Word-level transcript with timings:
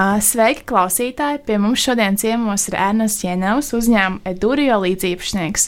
Sveiki, 0.00 0.62
klausītāji! 0.70 1.40
Pie 1.44 1.56
mums 1.58 1.82
šodien 1.82 2.14
ciemos 2.20 2.62
ir 2.70 2.76
Ernests 2.78 3.24
Jēnevs, 3.24 3.72
uzņēmuma 3.74 4.30
Edurio 4.30 4.78
līdziepašnieks. 4.84 5.64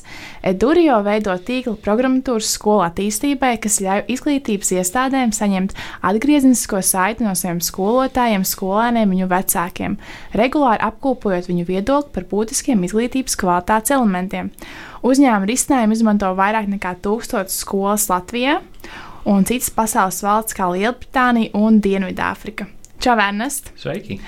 Edurio 0.46 1.00
veido 1.02 1.34
tīkla 1.43 1.75
programmatūras 1.82 2.52
skolu 2.55 2.84
attīstībai, 2.87 3.56
kas 3.61 3.80
ļauj 3.83 4.05
izglītības 4.14 4.70
iestādēm 4.79 5.33
saņemt 5.37 5.75
atgrieznisko 6.06 6.80
saiti 6.87 7.27
no 7.27 7.34
saviem 7.37 7.59
skolotājiem, 7.66 8.45
skolēniem 8.46 9.11
un 9.11 9.16
viņu 9.16 9.30
vecākiem, 9.33 9.96
regulāri 10.38 10.87
apkopojot 10.87 11.48
viņu 11.51 11.66
viedokli 11.69 12.15
par 12.15 12.29
būtiskiem 12.30 12.84
izglītības 12.88 13.37
kvalitātes 13.41 13.97
elementiem. 13.97 14.52
Uzņēmuma 15.02 15.51
risinājumu 15.51 15.98
izmanto 15.98 16.30
vairāk 16.38 16.70
nekā 16.73 16.95
tūkstotis 17.02 17.59
skolas 17.65 18.06
Latvijā 18.12 18.60
un 19.27 19.48
citas 19.51 19.73
pasaules 19.74 20.23
valsts 20.23 20.56
kā 20.56 20.70
Lielbritānija 20.73 21.52
un 21.59 21.83
Dienvidāfrika. 21.83 22.70
Čau, 23.02 23.16
Ernest! 23.19 23.73
Sveiki! 23.83 24.20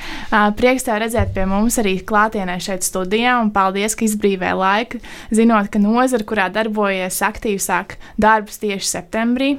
Prieks 0.59 0.83
tev 0.83 0.97
redzēt 0.99 1.29
pie 1.37 1.45
mums 1.47 1.77
arī 1.79 1.93
klātienē 2.03 2.57
šeit 2.59 2.83
studijā, 2.83 3.37
un 3.39 3.53
paldies, 3.55 3.95
ka 3.95 4.03
izbrīvē 4.03 4.51
laiku, 4.59 4.99
zinot, 5.31 5.69
ka 5.71 5.79
nozara, 5.79 6.27
kurā 6.27 6.49
darbojies 6.51 7.21
aktīvi, 7.23 7.63
sāk 7.63 7.95
darbus 8.19 8.59
tieši 8.59 8.89
septembrī. 8.97 9.53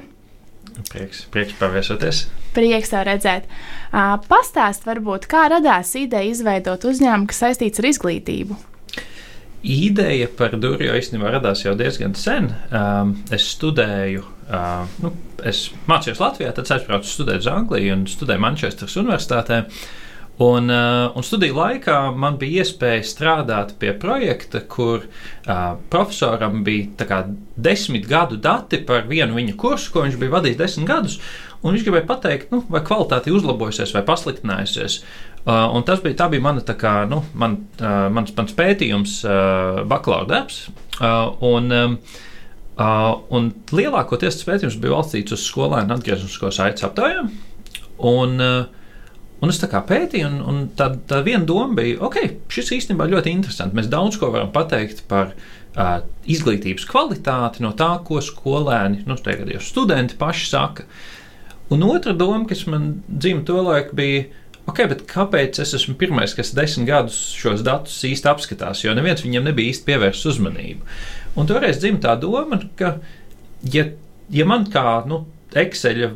Prieks, 0.92 1.24
prieks 1.32 1.56
paviesoties! 1.56 2.26
Prieks 2.52 2.92
tev 2.92 3.06
redzēt. 3.08 3.48
Pastāst 4.28 4.84
varbūt, 4.84 5.24
kā 5.32 5.46
radās 5.48 5.96
ideja 5.96 6.36
izveidot 6.36 6.84
uzņēmumu, 6.84 7.32
kas 7.32 7.40
saistīts 7.46 7.80
ar 7.80 7.88
izglītību. 7.94 8.60
Ideja 9.66 10.28
par 10.38 10.54
Dūriju 10.62 10.94
īstenībā 10.94 11.32
radās 11.34 11.64
jau 11.64 11.72
diezgan 11.74 12.14
sen. 12.14 12.52
Um, 12.70 13.16
es 13.34 13.48
studēju, 13.56 14.22
uh, 14.46 14.84
nu, 15.02 15.10
es 15.42 15.66
mācījos 15.90 16.22
Latvijā, 16.22 16.52
tad 16.54 16.70
aizbraucu 16.76 17.10
studēt 17.10 17.42
uz 17.42 17.48
Angliju 17.50 17.96
un 17.96 18.04
studēju 18.10 18.44
Manchesteras 18.44 18.94
Universitātē. 19.02 19.64
Un, 20.46 20.70
uh, 20.70 21.16
un 21.16 21.24
studiju 21.24 21.56
laikā 21.56 21.96
man 22.14 22.36
bija 22.38 22.62
iespēja 22.62 23.02
strādāt 23.08 23.74
pie 23.80 23.90
projekta, 23.98 24.60
kur 24.70 25.08
uh, 25.08 25.62
profesoram 25.90 26.60
bija 26.66 27.08
kā, 27.08 27.22
desmit 27.56 28.06
gadu 28.06 28.38
dati 28.38 28.84
par 28.86 29.08
vienu 29.10 29.34
viņa 29.34 29.56
kursu, 29.58 29.90
ko 29.90 30.06
viņš 30.06 30.20
bija 30.20 30.36
vadījis 30.36 30.60
desmit 30.62 30.92
gadus. 30.92 31.18
Viņš 31.66 31.82
gribēja 31.88 32.06
pateikt, 32.06 32.52
nu, 32.54 32.60
vai 32.70 32.84
kvalitāte 32.86 33.32
ir 33.32 33.40
uzlabojusies 33.40 33.96
vai 33.96 34.04
pasliktinājusies. 34.06 35.00
Uh, 35.00 35.35
un 35.46 35.84
tas 35.86 36.00
bija, 36.02 36.26
bija 36.30 36.42
mana, 36.42 36.62
kā, 36.74 36.94
nu, 37.06 37.20
man, 37.38 37.60
uh, 37.78 38.06
mans, 38.10 38.32
mans 38.34 38.54
pētījums, 38.58 39.20
uh, 39.26 39.84
bakalaura 39.86 40.26
darbs. 40.32 40.64
Uh, 40.98 41.36
un, 41.46 41.68
um, 41.70 41.98
uh, 42.74 43.12
un 43.30 43.52
lielākoties 43.70 44.40
tas 44.40 44.48
pētījums 44.48 44.80
bija 44.82 44.96
balstīts 44.96 45.36
uz 45.36 45.44
skolēnu 45.46 45.94
atgrieznisko 45.94 46.50
saites 46.54 46.86
aptaujām. 46.88 47.30
Un, 48.10 48.34
uh, 48.42 48.88
un 49.38 49.52
es 49.52 49.60
tā 49.62 49.68
kā 49.70 49.84
pētīju, 49.86 50.32
un, 50.32 50.40
un 50.50 50.58
tā, 50.78 50.88
tā 51.06 51.20
viena 51.26 51.46
doma 51.46 51.78
bija, 51.78 52.00
ok, 52.08 52.18
šis 52.50 52.72
īstenībā 52.80 53.06
ļoti 53.12 53.36
interesants. 53.36 53.76
Mēs 53.76 53.90
daudz 53.92 54.18
ko 54.18 54.32
varam 54.34 54.50
pateikt 54.54 55.04
par 55.06 55.30
uh, 55.30 56.00
izglītības 56.26 56.88
kvalitāti 56.90 57.62
no 57.62 57.70
tā, 57.78 57.92
ko 58.08 58.18
skolēni, 58.24 59.04
nu, 59.06 59.14
tagad 59.22 59.54
jau 59.54 59.62
studenti 59.62 60.18
paši 60.18 60.50
saka. 60.50 60.88
Un 61.70 61.86
otra 61.86 62.14
doma, 62.14 62.44
kas 62.50 62.66
man 62.70 62.96
dzimta 63.06 63.52
to 63.52 63.62
laiku, 63.66 63.94
bija 63.98 64.26
Ok, 64.66 64.82
bet 64.90 65.04
kāpēc 65.06 65.60
es 65.62 65.74
esmu 65.78 65.94
pirmais, 66.00 66.34
kas 66.34 66.50
desmit 66.56 66.88
gadus 66.88 67.18
šos 67.38 67.62
datus 67.66 68.00
īsti 68.08 68.30
apskatās? 68.32 68.82
Jo 68.82 68.96
neviens 68.98 69.22
viņam 69.22 69.46
nebija 69.46 69.72
īsti 69.72 69.86
pievērsis 69.86 70.32
uzmanību. 70.32 70.86
Un 71.38 71.46
toreiz 71.46 71.78
dzimta 71.78 72.10
tā 72.10 72.20
doma, 72.24 72.58
ka, 72.78 72.96
ja, 73.72 73.86
ja 74.34 74.46
man 74.48 74.66
kā 74.72 74.98
nu, 75.06 75.22
Excel 75.56 76.08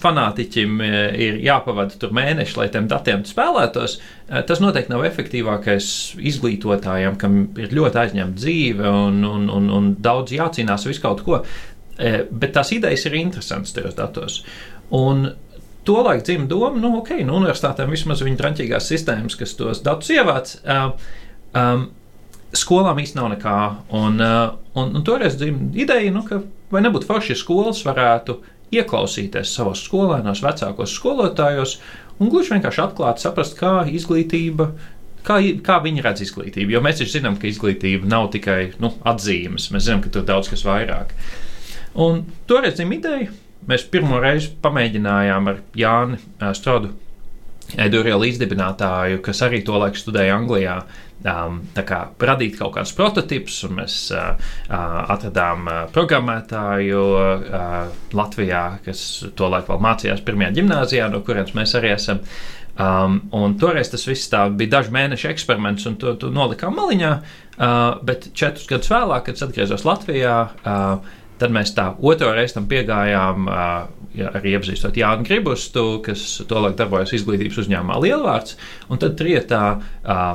fanātiķim 0.00 0.80
e, 0.82 0.90
ir 1.26 1.38
jāpavada 1.44 1.98
tur 2.00 2.14
mēneši, 2.16 2.56
lai 2.58 2.66
tiem 2.72 2.86
datiem 2.90 3.24
spēlētos, 3.28 3.96
e, 3.98 4.42
tas 4.48 4.62
noteikti 4.62 4.92
nav 4.92 5.04
efektīvākais 5.08 5.88
izglītotājam, 6.30 7.18
kam 7.20 7.42
ir 7.60 7.74
ļoti 7.76 8.00
aizņemta 8.02 8.40
dzīve 8.40 8.92
un, 9.06 9.22
un, 9.28 9.48
un, 9.52 9.68
un 9.78 9.90
daudz 10.02 10.34
jācīnās 10.36 10.86
visu 10.88 11.04
kaut 11.04 11.22
ko. 11.26 11.42
E, 11.96 12.18
bet 12.30 12.54
tās 12.56 12.72
idejas 12.76 13.06
ir 13.08 13.18
interesantas 13.20 13.76
tajos 13.76 13.98
datos. 13.98 14.40
Un 14.94 15.28
Tolaik 15.86 16.24
dzimta 16.26 16.50
doma, 16.50 16.80
nu, 16.82 16.96
ok, 17.00 17.12
nu, 17.22 17.36
universitātēm 17.38 17.92
vismaz 17.94 18.24
viņa 18.26 18.40
traņķīgās 18.40 18.88
sistēmas, 18.90 19.38
kas 19.38 19.54
tos 19.58 19.84
datus 19.86 20.10
ievāc. 20.14 20.56
Uh, 20.66 20.90
um, 21.54 21.86
skolām 22.56 22.98
īstenībā 23.02 23.22
nav 23.22 23.32
nekā. 23.36 23.56
Un, 23.94 24.18
uh, 24.22 24.56
un, 24.78 24.92
un 24.98 25.06
toreiz 25.06 25.38
dzimta 25.38 25.78
ideja, 25.78 26.12
nu, 26.14 26.24
ka 26.26 26.40
vai 26.72 26.82
nebūtu 26.82 27.08
forši, 27.08 27.34
ja 27.34 27.40
skolas 27.40 27.84
varētu 27.86 28.40
ieklausīties 28.74 29.54
savos 29.54 29.84
skolēnos, 29.86 30.42
vecākos 30.42 30.94
skolotājos 30.98 31.78
un 32.18 32.30
gluži 32.32 32.56
vienkārši 32.56 32.82
atklāt, 32.82 33.22
saprast, 33.22 33.56
kā 33.58 33.78
izglītība. 33.86 34.72
Kā, 35.26 35.40
kā 35.66 35.80
viņi 35.82 36.04
redz 36.04 36.22
izglītību? 36.22 36.70
Jo 36.70 36.80
mēs 36.84 37.00
taču 37.00 37.16
zinām, 37.16 37.34
ka 37.40 37.48
izglītība 37.50 38.06
nav 38.06 38.28
tikai 38.34 38.76
nu, 38.82 38.92
atzīmes. 39.10 39.72
Mēs 39.74 39.88
zinām, 39.88 40.04
ka 40.04 40.12
tur 40.14 40.22
ir 40.22 40.28
daudz 40.28 40.50
kas 40.52 40.62
vairāk. 40.66 41.14
Un 41.98 42.22
toreiz 42.46 42.76
dzimta 42.78 42.94
ideja, 43.00 43.32
Mēs 43.66 43.86
pirmo 43.90 44.20
reizi 44.22 44.52
pamēģinājām 44.62 45.50
ar 45.50 45.60
Jāni 45.76 46.20
Strādu, 46.54 46.92
Edurija 47.74 48.18
līdzdibinātāju, 48.20 49.18
kas 49.26 49.42
arī 49.42 49.64
tolaik 49.66 49.98
studēja 49.98 50.36
Anglijā. 50.38 50.76
Um, 51.26 51.62
kā, 51.74 52.02
radīt 52.28 52.58
kaut 52.58 52.74
kādus 52.76 52.92
prototipus, 52.94 53.56
un 53.66 53.78
mēs 53.80 53.94
uh, 54.14 54.52
atradām 54.70 55.64
uh, 55.66 55.78
programmētāju 55.90 57.00
uh, 57.16 57.88
Latvijā, 58.14 58.60
kas 58.84 59.00
tolaik 59.34 59.66
vēl 59.72 59.80
mācījās 59.82 60.22
pirmajā 60.26 60.52
gimnājā, 60.60 61.08
no 61.10 61.24
kurienes 61.26 61.56
mēs 61.56 61.74
arī 61.80 61.94
esam. 61.96 62.20
Um, 62.76 63.56
toreiz 63.58 63.88
tas 63.90 64.04
viss 64.06 64.30
bija 64.30 64.74
dažu 64.76 64.92
mēnešu 64.94 65.30
eksperiments, 65.32 65.88
un 65.88 65.96
to, 65.98 66.12
to 66.20 66.30
nolikām 66.30 66.76
maliņā. 66.76 67.12
Uh, 67.56 67.96
bet 68.06 68.30
četrus 68.36 68.68
gadus 68.68 68.92
vēlāk, 68.92 69.26
kad 69.26 69.46
atgriezos 69.48 69.86
Latvijā, 69.88 70.36
uh, 70.60 71.16
Tad 71.36 71.52
mēs 71.52 71.74
tā 71.76 71.90
otro 72.00 72.30
reizi 72.32 72.56
tam 72.56 72.66
piegājām, 72.70 73.48
ja, 74.16 74.30
arī 74.38 74.54
iepazīstot 74.56 74.96
Jānu 74.96 75.26
Gribustu, 75.28 75.84
kas 76.04 76.22
tolaik 76.48 76.78
darbojas 76.78 77.12
izglītības 77.18 77.58
uzņēmumā 77.60 77.98
Lielvārds. 78.00 78.56
Un 78.88 79.02
tad 79.02 79.18
trietā 79.20 79.62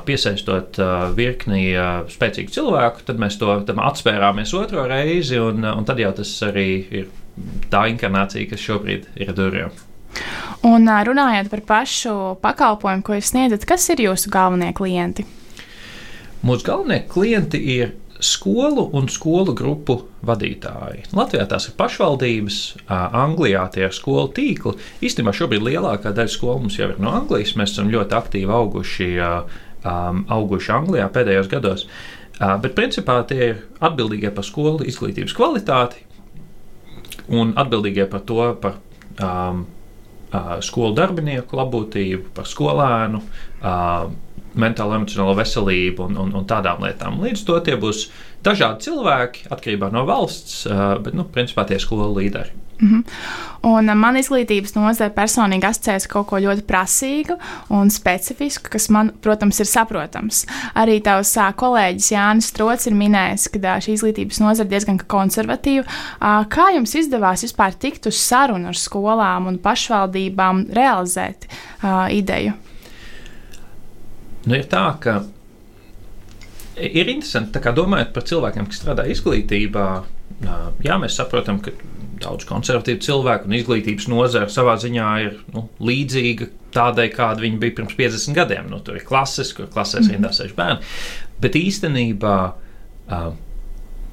piesaistot 0.06 0.78
virkni 1.18 1.72
spēcīgu 2.14 2.54
cilvēku, 2.54 3.06
tad 3.08 3.22
mēs 3.22 3.40
to 3.42 3.50
atspērāmies 3.58 4.54
otro 4.58 4.86
reizi, 4.92 5.40
un, 5.42 5.66
un 5.66 5.88
tad 5.90 6.02
jau 6.04 6.14
tas 6.22 6.36
arī 6.46 6.68
ir 7.02 7.10
tā 7.74 7.88
inkarnācija, 7.90 8.50
kas 8.52 8.62
šobrīd 8.62 9.10
ir 9.18 9.34
durvīm. 9.38 9.74
Un 10.68 10.86
runājot 10.86 11.50
par 11.50 11.62
pašu 11.66 12.16
pakalpojumu, 12.44 13.02
ko 13.06 13.18
jūs 13.18 13.32
sniedzat, 13.32 13.66
kas 13.66 13.88
ir 13.90 14.04
jūsu 14.06 14.30
galvenie 14.34 14.70
klienti? 14.78 15.26
Mūsu 16.46 16.68
galvenie 16.68 17.02
klienti 17.10 17.62
ir 17.78 17.96
skolu 18.22 18.86
un 18.98 19.10
skolu 19.10 19.56
grupu 19.58 19.98
vadītāji. 20.26 21.08
Latvijā 21.18 21.48
tās 21.50 21.68
ir 21.70 21.76
pašvaldības, 21.80 22.60
Anglijā 22.88 23.66
tie 23.74 23.88
ir 23.88 23.96
skolu 23.98 24.30
tīkli. 24.36 24.76
Īstenībā 25.02 25.34
šobrīd 25.36 25.66
lielākā 25.66 26.14
daļa 26.16 26.34
skolu 26.36 26.68
mums 26.68 26.78
jau 26.80 26.92
ir 26.92 27.02
no 27.02 27.14
Anglijas. 27.18 27.56
Mēs 27.60 27.74
esam 27.74 27.90
ļoti 27.94 28.18
aktīvi 28.20 28.56
auguši, 28.58 29.10
auguši 30.38 30.74
Anglijā 30.78 31.10
pēdējos 31.14 31.52
gados. 31.52 31.88
Bet 32.38 32.78
principā 32.78 33.20
tie 33.30 33.42
ir 33.52 33.60
atbildīgie 33.82 34.32
par 34.34 34.46
skolu 34.46 34.86
izglītības 34.90 35.36
kvalitāti 35.38 36.08
un 37.32 37.54
atbildīgie 37.60 38.08
par 38.10 38.24
to, 38.26 38.42
par 38.62 38.80
um, 39.22 39.66
skolu 40.64 40.96
darbinieku 40.98 41.58
labklājību, 41.60 42.32
par 42.36 42.50
skolēnu. 42.50 43.22
Um, 43.62 44.16
mentālo, 44.56 44.98
emocionālo 44.98 45.36
veselību 45.38 46.10
un, 46.10 46.18
un, 46.26 46.34
un 46.42 46.48
tādām 46.50 46.84
lietām. 46.84 47.22
Līdz 47.24 47.46
to 47.48 47.60
tie 47.66 47.78
būs 47.80 48.10
dažādi 48.44 48.90
cilvēki, 48.90 49.48
atkarībā 49.54 49.92
no 49.94 50.06
valsts, 50.10 50.66
bet, 51.04 51.14
nu, 51.16 51.28
principā 51.32 51.68
tie 51.70 51.80
skolu 51.80 52.14
līderi. 52.18 52.58
Mm 52.82 52.90
-hmm. 52.90 53.04
Un 53.62 53.98
man 53.98 54.16
izglītības 54.18 54.76
nozare 54.76 55.14
personīgi 55.14 55.66
asociējas 55.66 56.08
kaut 56.08 56.28
ko 56.28 56.38
ļoti 56.38 56.62
prasīgu 56.62 57.36
un 57.70 57.90
specifisku, 57.90 58.70
kas 58.70 58.90
man, 58.90 59.12
protams, 59.22 59.60
ir 59.60 59.66
saprotams. 59.66 60.46
Arī 60.76 61.02
tavs 61.02 61.36
kolēģis 61.56 62.12
Jānis 62.12 62.48
Strots 62.48 62.88
ir 62.88 62.94
minējis, 62.94 63.48
ka 63.52 63.78
šī 63.80 63.92
izglītības 63.94 64.40
nozare 64.40 64.70
diezgan 64.70 64.98
konservatīva. 64.98 65.84
Kā 66.50 66.74
jums 66.76 66.96
izdevās 66.96 67.44
vispār 67.44 67.74
tikt 67.74 68.06
uz 68.06 68.16
sarunu 68.16 68.68
ar 68.68 68.76
skolām 68.76 69.48
un 69.48 69.58
pašvaldībām, 69.58 70.66
realizēt 70.74 71.46
ideju? 72.10 72.54
Nu, 74.48 74.58
ir 74.58 74.66
tā, 74.72 74.86
ka 75.02 75.20
ir 76.82 77.12
interesanti, 77.12 77.62
kā 77.62 77.74
domājot 77.78 78.14
par 78.16 78.26
cilvēkiem, 78.30 78.70
kas 78.70 78.82
strādā 78.82 79.06
izglītībā. 79.12 79.88
Jā, 80.86 80.98
mēs 81.02 81.20
saprotam, 81.20 81.60
ka 81.62 81.74
daudz 82.22 82.46
konservatīvu 82.50 83.02
cilvēku 83.06 83.50
un 83.50 83.58
izglītības 83.58 84.08
nozara 84.12 84.50
savā 84.52 84.76
ziņā 84.82 85.12
ir 85.26 85.38
nu, 85.54 85.68
līdzīga 85.82 86.50
tādai, 86.74 87.10
kāda 87.14 87.44
viņa 87.44 87.62
bija 87.62 87.78
pirms 87.82 87.96
50 87.98 88.38
gadiem. 88.38 88.70
Nu, 88.72 88.82
tur 88.86 88.98
ir 88.98 89.06
klases, 89.08 89.54
kur 89.58 89.70
klasēs 89.72 90.08
mm. 90.08 90.16
rindā 90.16 90.34
sēž 90.36 90.54
bērni. 90.58 90.92
Bet 91.42 91.58
īstenībā 91.58 92.36
uh, 92.52 93.32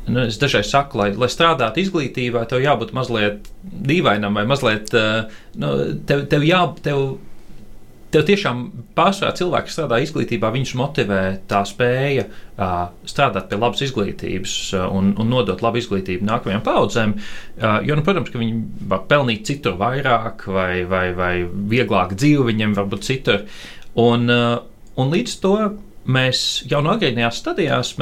nu, 0.09 0.25
es 0.25 0.39
dažreiz 0.41 0.71
saku, 0.71 1.01
lai, 1.01 1.09
lai 1.19 1.29
strādātu 1.33 1.83
izglītībā, 1.83 2.45
tev 2.49 2.63
jābūt 2.65 2.95
mazliet 2.97 3.49
dīvainam 3.63 4.37
vai 4.39 4.45
mazliet, 4.49 4.93
nu, 5.61 5.73
tev, 6.09 6.25
tev 6.33 6.47
jā, 6.49 6.63
tev, 6.85 7.05
tev 8.15 8.25
tiešām 8.29 8.61
pārsvarā 8.97 9.35
cilvēki 9.37 9.73
strādā 9.73 9.99
izglītībā, 10.05 10.51
viņus 10.55 10.75
motivē 10.81 11.23
tā 11.51 11.61
spēja 11.69 12.25
uh, 12.29 12.77
strādāt 13.09 13.51
pie 13.51 13.59
labas 13.61 13.83
izglītības 13.85 14.55
uh, 14.77 14.87
un, 14.95 15.13
un 15.21 15.29
nodot 15.33 15.63
labu 15.65 15.81
izglītību 15.83 16.29
nākamajām 16.29 16.65
paudzēm. 16.67 17.17
Uh, 17.19 17.79
jo, 17.87 17.99
nu, 17.99 18.05
protams, 18.07 18.33
ka 18.33 18.41
viņi 18.41 18.63
var 18.91 19.05
pelnīt 19.11 19.45
citur 19.49 19.77
vairāk 19.81 20.47
vai, 20.49 20.85
vai, 20.89 21.05
vai 21.17 21.35
vieglāk 21.45 22.17
dzīvi 22.17 22.49
viņiem 22.53 22.79
varbūt 22.79 23.05
citur. 23.09 23.45
Un, 23.99 24.27
uh, 24.33 24.57
un 24.97 25.13
līdz 25.13 25.37
to 25.45 25.55
mēs 26.09 26.47
jau 26.71 26.81
no 26.85 26.97
agrīnajās 26.97 27.43
stadijās 27.43 27.95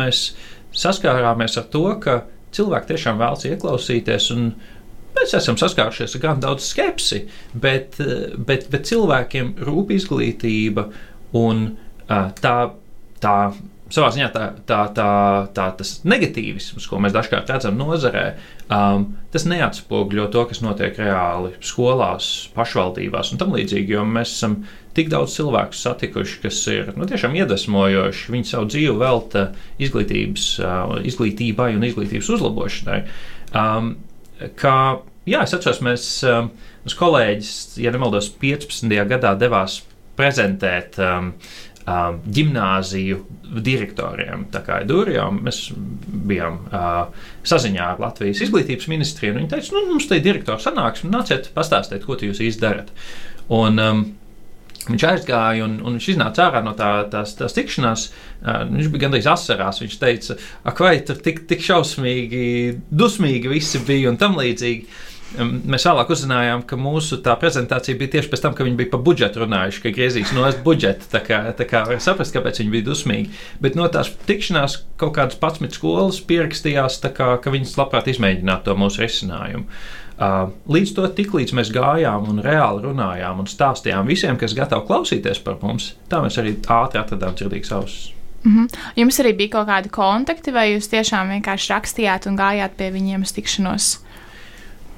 saskārāmies 0.76 1.58
ar 1.58 1.69
to, 1.73 1.87
ka 2.03 2.20
cilvēki 2.55 2.93
tiešām 2.93 3.20
vēlas 3.20 3.47
ieklausīties. 3.49 4.31
Un, 4.37 4.50
Mēs 5.17 5.37
esam 5.39 5.57
saskārušies 5.61 6.17
ar 6.19 6.25
gan 6.25 6.43
daudz 6.43 6.67
skepsi, 6.71 7.23
bet, 7.55 7.97
bet, 8.37 8.69
bet 8.73 8.89
cilvēkiem 8.89 9.55
rūp 9.67 9.95
izglītība 9.97 10.91
un 11.37 11.71
tā, 12.07 12.57
tā 13.23 13.37
savā 13.93 14.09
ziņā 14.15 14.29
tā, 14.35 14.47
tā, 14.67 14.81
tā, 14.95 15.11
tā, 15.55 15.67
tas 15.79 15.93
negatīvisms, 16.09 16.89
ko 16.91 16.99
mēs 17.03 17.15
dažkārt 17.15 17.51
redzam 17.53 17.77
nozarē, 17.79 18.25
um, 18.67 19.07
tas 19.35 19.47
neatspoguļo 19.47 20.27
to, 20.35 20.43
kas 20.51 20.63
notiek 20.65 20.99
reāli 20.99 21.53
skolās, 21.65 22.49
pašvaldībās 22.57 23.33
un 23.33 23.43
tam 23.43 23.55
līdzīgi. 23.55 23.95
Jo 23.95 24.03
mēs 24.09 24.35
esam 24.35 24.59
tik 24.97 25.11
daudz 25.13 25.37
cilvēku 25.37 25.77
satikuši, 25.79 26.41
kas 26.43 26.61
ir 26.73 26.91
nu, 26.97 27.07
tiešām 27.09 27.37
iedvesmojoši. 27.39 28.33
Viņi 28.35 28.51
savu 28.51 28.71
dzīvi 28.73 28.97
velta 28.99 29.51
izglītības, 29.83 30.51
izglītībai 31.13 31.73
un 31.77 31.87
izglītības 31.87 32.33
uzlabošanai. 32.39 33.01
Um, 33.57 33.95
kā, 34.59 34.77
jā, 35.29 35.43
es 35.43 35.55
atceros, 35.56 35.83
mēs, 35.85 36.09
um, 36.29 36.50
mums 36.85 36.99
kolēģis, 36.99 37.53
ja 37.83 37.93
nemaldos, 37.94 38.31
15. 38.43 38.93
gadā 39.11 39.35
devās 39.38 39.81
prezentēt 40.17 40.99
um, 41.03 41.33
um, 41.87 42.21
gimnāziju 42.38 43.23
direktoriem. 43.67 44.47
Tā 44.53 44.62
kā 44.67 44.81
Dūrijām 44.88 45.41
mēs 45.47 45.62
bijām 46.29 46.61
uh, 46.69 47.31
saziņā 47.47 47.91
ar 47.94 48.03
Latvijas 48.03 48.43
izglītības 48.47 48.91
ministriju, 48.93 49.35
un 49.35 49.43
viņi 49.43 49.53
teica, 49.55 49.75
nu, 49.77 49.87
mums 49.93 50.09
te 50.11 50.21
ir 50.21 50.27
direktors 50.27 50.67
sanāksme, 50.69 51.12
nāciet 51.12 51.50
pastāstiet, 51.56 52.06
ko 52.06 52.19
jūs 52.21 52.43
īsti 52.49 52.65
darat. 52.65 52.94
Un, 53.53 53.82
um, 53.82 54.06
Viņš 54.87 55.05
aizgāja 55.09 55.65
un, 55.67 55.81
un 55.83 55.97
viņš 55.97 56.12
iznāca 56.12 56.47
ārā 56.47 56.62
no 56.65 56.77
tā, 56.79 56.91
tās, 57.11 57.35
tās 57.38 57.56
tikšanās. 57.56 58.06
Uh, 58.43 58.62
viņš 58.71 58.93
bija 58.93 59.06
gandrīz 59.06 59.27
asarās. 59.31 59.83
Viņš 59.83 59.99
teica, 60.03 60.38
ak, 60.67 60.85
vai 60.85 60.94
tur 61.06 61.19
tik, 61.23 61.43
tik 61.50 61.65
šausmīgi, 61.67 62.47
dusmīgi 62.94 63.50
visi 63.50 63.83
bija 63.87 64.12
un 64.12 64.21
tam 64.21 64.38
līdzīgi. 64.38 64.87
Um, 65.43 65.56
mēs 65.67 65.83
vēlāk 65.88 66.12
uzzinājām, 66.15 66.62
ka 66.71 66.79
mūsu 66.79 67.19
prezentācija 67.27 67.99
bija 67.99 68.12
tieši 68.15 68.31
pēc 68.31 68.44
tam, 68.44 68.55
kad 68.55 68.69
viņi 68.69 68.79
bija 68.79 68.93
par 68.93 69.03
budžetu 69.09 69.43
runājuši, 69.43 69.83
ka 69.83 69.94
griezīs 69.97 70.33
no 70.37 70.47
budžeta. 70.65 71.11
Tā 71.17 71.25
kā, 71.27 71.43
tā 71.59 71.67
kā 71.67 71.82
var 71.89 71.99
saprast, 72.00 72.37
kāpēc 72.37 72.62
viņi 72.62 72.75
bija 72.77 72.87
dusmīgi. 72.93 73.35
Bet 73.61 73.75
no 73.75 73.91
tās 73.91 74.12
tikšanās 74.31 74.79
kaut 75.03 75.17
kādas 75.19 75.41
11 75.43 75.75
skolas 75.75 76.23
pierakstījās, 76.31 77.03
kā, 77.19 77.35
ka 77.43 77.55
viņas 77.55 77.75
labprāt 77.81 78.12
izmēģinātu 78.15 78.71
to 78.71 78.79
mūsu 78.79 79.03
risinājumu. 79.03 79.67
Uh, 79.67 80.06
līdz 80.17 80.95
to 80.97 81.09
tiklīdz 81.13 81.53
mēs 81.53 81.71
gājām 81.75 82.29
un 82.31 82.41
reāli 82.45 82.87
runājām 82.87 83.41
un 83.43 83.47
stāstījām 83.47 84.07
visiem, 84.09 84.39
kas 84.41 84.55
gatavi 84.57 84.87
klausīties 84.89 85.43
par 85.45 85.59
mums, 85.63 85.95
tā 86.09 86.23
mēs 86.25 86.39
arī 86.41 86.57
ātri 86.57 87.01
atradām 87.03 87.37
dzirdīgas 87.37 87.73
ausis. 87.73 88.13
Mm 88.45 88.57
-hmm. 88.57 88.79
Jums 88.97 89.21
arī 89.21 89.37
bija 89.37 89.49
kaut 89.49 89.69
kādi 89.69 89.89
kontakti, 89.91 90.53
vai 90.53 90.75
jūs 90.75 90.89
tiešām 90.89 91.29
vienkārši 91.29 91.73
rakstījāt 91.73 92.27
un 92.27 92.37
gājāt 92.39 92.77
pie 92.77 92.91
viņiem 92.91 93.23
uz 93.23 93.33
tikšanos? 93.33 93.99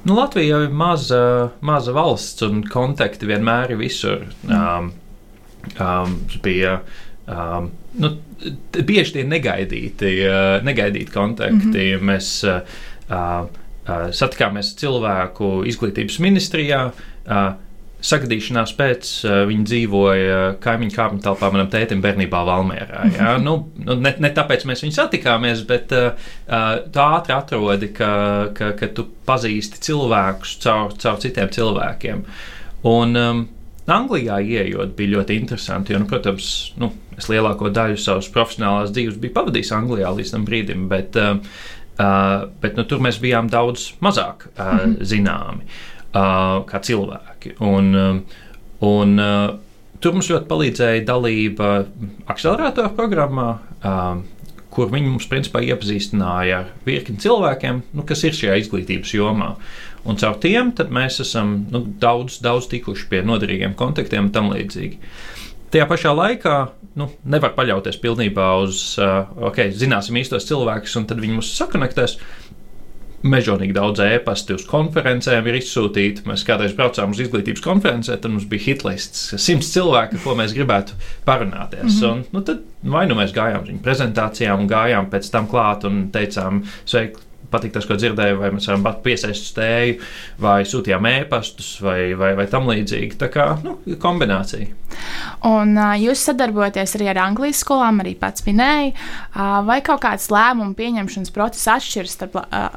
Nu, 0.05 0.15
Latvija 0.15 0.57
jau 0.57 0.63
ir 0.63 0.71
maza, 0.71 1.51
maza 1.61 1.93
valsts, 1.93 2.43
un 2.43 2.63
kontakti 2.63 3.27
vienmēr 3.27 3.71
ir 3.71 3.77
visur. 3.77 4.27
Um, 4.49 4.93
um, 5.81 6.15
bija, 6.43 6.81
um, 7.27 7.71
nu, 7.99 8.11
bieži 8.73 9.13
tie 9.13 9.25
negaidīti, 9.25 10.13
uh, 10.29 10.65
negaidīti 10.65 11.13
kontakti. 11.13 11.57
Mm 11.57 11.73
-hmm. 11.73 12.05
Mēs, 12.11 12.45
uh, 12.47 13.49
uh, 13.89 14.11
satikāmies 14.15 14.75
cilvēku 14.79 15.63
izglītības 15.69 16.21
ministrijā. 16.25 16.83
Sagadīšanās 17.99 18.77
pēc 18.79 19.09
uh, 19.27 19.41
viņi 19.49 19.65
dzīvoja 19.67 20.37
kaimiņu 20.63 20.95
kāpņu 20.95 21.23
telpā 21.25 21.49
manam 21.51 21.67
tētim 21.73 22.03
bērnībā 22.05 22.45
Valmērā. 22.47 23.01
Ja? 23.17 23.33
nu, 23.43 23.57
nu, 23.83 23.97
ne, 23.99 24.13
ne 24.23 24.31
tāpēc 24.37 24.69
mēs 24.71 24.85
viņu 24.85 24.95
satikāmies, 25.01 25.65
bet 25.67 25.95
uh, 25.97 26.31
tā 26.47 27.09
ātri 27.17 27.35
atrodi, 27.35 27.91
ka, 27.97 28.13
ka, 28.55 28.71
ka 28.79 28.91
tu 28.95 29.09
pazīsti 29.27 29.83
cilvēkus 29.89 30.59
caur, 30.63 30.95
caur 31.01 31.19
citiem 31.25 31.51
cilvēkiem. 31.59 32.23
Un, 32.87 33.19
um, 33.19 33.47
Anglijā 33.89 34.37
ieejot, 34.45 34.93
bija 34.97 35.17
ļoti 35.17 35.37
interesanti. 35.41 35.95
Jo, 35.95 36.03
nu, 36.03 36.09
protams, 36.11 36.49
nu, 36.81 36.91
es 37.19 37.29
lielāko 37.33 37.71
daļu 37.73 37.97
savas 38.01 38.29
profesionālās 38.33 38.93
dzīves 38.93 39.17
biju 39.23 39.35
pavadījis 39.37 39.73
Anglijā 39.77 40.13
līdz 40.15 40.35
tam 40.35 40.45
brīdim, 40.49 40.87
bet 40.91 41.17
uh, 41.19 41.39
Uh, 41.99 42.47
bet 42.63 42.77
nu, 42.79 42.85
tur 42.87 43.01
mēs 43.03 43.17
bijām 43.19 43.49
daudz 43.51 43.89
mazāk 44.05 44.47
uh, 44.47 44.65
mm 44.65 44.79
-hmm. 44.79 44.97
zināmi 45.03 45.65
uh, 45.67 46.63
kā 46.67 46.79
cilvēki. 46.79 47.57
Un, 47.59 48.23
un, 48.81 49.19
uh, 49.19 49.59
tur 50.01 50.13
mums 50.13 50.31
ļoti 50.31 50.47
palīdzēja 50.47 51.05
dalība 51.05 51.85
akceleratoru 52.27 52.95
programmā. 52.95 53.59
Uh, 53.83 54.23
kur 54.71 54.91
viņi 54.93 55.11
mums 55.11 55.27
principā 55.27 55.63
iepazīstināja 55.65 56.59
ar 56.63 56.73
virkni 56.87 57.19
cilvēkiem, 57.19 57.83
nu, 57.93 58.05
kas 58.07 58.23
ir 58.25 58.37
šajā 58.37 58.59
izglītības 58.63 59.15
jomā. 59.17 59.55
Un 60.07 60.17
caur 60.21 60.37
tiem 60.39 60.71
mēs 60.95 61.19
esam 61.25 61.67
nu, 61.73 61.83
daudz, 62.01 62.39
daudz 62.45 62.69
tikuši 62.71 63.09
pie 63.11 63.23
noderīgiem 63.27 63.75
kontaktiem 63.75 64.29
un 64.29 64.31
tam 64.35 64.53
līdzīgi. 64.53 65.01
Tajā 65.73 65.89
pašā 65.91 66.15
laikā 66.15 66.55
nu, 66.99 67.09
nevar 67.29 67.55
paļauties 67.57 68.01
pilnībā 68.03 68.51
uz, 68.65 68.83
uh, 69.01 69.31
ok, 69.51 69.69
zināsim 69.79 70.19
īstos 70.21 70.49
cilvēkus, 70.49 70.99
un 71.01 71.09
tad 71.09 71.23
viņi 71.23 71.41
mūs 71.41 71.55
sakonektēs. 71.59 72.19
Mežonīgi 73.19 73.75
daudz 73.75 73.99
e-pasta 74.05 74.55
uz 74.55 74.63
konferencēm 74.71 75.49
ir 75.51 75.57
izsūtīti. 75.59 76.23
Mēs 76.31 76.45
kādreiz 76.47 76.77
braucām 76.79 77.11
uz 77.11 77.19
izglītības 77.25 77.65
konferencē, 77.65 78.15
tad 78.15 78.31
mums 78.31 78.47
bija 78.47 78.69
hitlists, 78.69 79.33
simts 79.43 79.73
cilvēku, 79.75 80.21
ko 80.23 80.37
mēs 80.39 80.55
gribētu 80.55 80.95
parunāties. 81.27 81.83
Mm 81.83 82.05
-hmm. 82.05 82.13
un, 82.13 82.23
nu, 82.37 82.45
tad 82.47 82.63
vai 82.95 83.09
nu 83.11 83.19
mēs 83.19 83.35
gājām 83.35 83.65
uz 83.65 83.73
viņu 83.73 83.83
prezentācijām, 83.83 84.69
gājām 84.71 85.11
pēc 85.11 85.33
tam 85.35 85.51
klāt 85.51 85.89
un 85.89 86.05
teicām, 86.15 86.63
sveiki, 86.87 87.27
patīk 87.53 87.75
tas, 87.75 87.87
ko 87.89 87.97
dzirdēju, 87.99 88.39
vai 88.41 88.51
mēs 88.55 88.69
varam 88.71 88.87
piesaistīt 89.05 89.51
stēju, 89.53 89.99
vai 90.43 90.59
sūtījām 90.69 91.09
ēpastus, 91.11 91.71
vai, 91.85 92.13
vai, 92.19 92.33
vai 92.39 92.47
tam 92.51 92.69
līdzīgi. 92.71 93.19
Tā 93.21 93.31
kā 93.33 93.49
nu, 93.65 93.79
kombinācija. 94.03 94.69
Un 95.49 95.75
uh, 95.77 95.95
jūs 96.01 96.27
sadarbojaties 96.29 96.97
arī 96.99 97.11
ar 97.13 97.23
Anglijas 97.27 97.63
skolām, 97.65 98.03
arī 98.05 98.15
pats 98.19 98.47
minēja, 98.49 98.95
uh, 98.95 99.59
vai 99.69 99.81
kaut 99.87 100.03
kāds 100.05 100.31
lēmumu 100.33 100.77
pieņemšanas 100.79 101.35
process 101.35 101.73
atšķiras 101.79 102.17
starp 102.19 102.41
uh, 102.45 102.71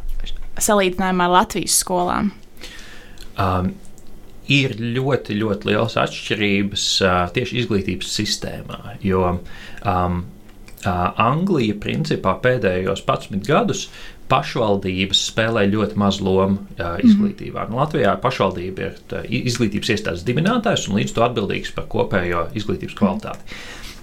salīdzinājumā 0.61 1.29
ar 1.29 1.35
Latvijas 1.39 1.79
skolām? 1.83 2.33
Um, 3.39 3.73
ir 4.51 4.75
ļoti, 4.79 5.37
ļoti 5.39 5.69
liels 5.69 5.97
atšķirības 5.99 6.85
uh, 7.05 7.17
tieši 7.35 7.61
izglītības 7.61 8.13
sistēmā. 8.19 8.97
Jo 9.05 9.23
um, 9.31 10.21
uh, 10.83 11.05
Anglija 11.21 11.77
principā 11.81 12.35
pēdējos 12.43 13.05
11 13.07 13.47
gadus 13.47 13.87
pašvaldības 14.31 15.25
spēlē 15.31 15.65
ļoti 15.71 15.99
mazu 15.99 16.25
lomu 16.27 16.61
uh, 16.61 16.95
izglītībā. 17.03 17.65
Mm. 17.65 17.73
Nu, 17.73 17.81
Latvijā 17.81 18.15
pašvaldība 18.23 18.87
ir 18.87 18.97
tā, 19.11 19.21
izglītības 19.27 19.93
iestādes 19.95 20.25
dibinātājs 20.27 20.87
un 20.89 20.99
līdz 21.01 21.15
to 21.17 21.25
atbildīgs 21.27 21.75
par 21.75 21.89
kopējo 21.91 22.47
izglītības 22.57 22.97
kvalitāti. 22.97 23.59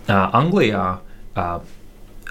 Uh, 0.08 0.28
Anglijā 0.36 0.84
uh, 0.98 1.44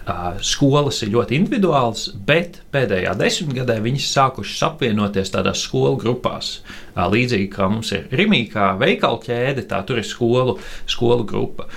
uh, 0.08 0.27
skolas 0.46 1.01
ir 1.06 1.12
ļoti 1.16 1.38
individuālas, 1.42 2.08
bet 2.27 2.62
pēdējā 2.74 3.16
desmitgadē 3.20 3.80
viņas 3.86 4.10
sākušas 4.13 4.66
apvienoties 4.70 5.34
tādās 5.34 5.63
skolu 5.66 5.98
grupās. 6.01 6.60
Līdzīgi 6.98 7.50
kā 7.54 7.70
mums 7.72 7.92
ir 7.98 8.08
Rimīkā 8.13 8.72
veikalu 8.82 9.22
ķēde, 9.25 9.68
tā 9.70 9.82
tur 9.88 10.01
ir 10.01 10.08
skolu, 10.08 10.58
skolu 10.89 11.25
grupa. 11.27 11.68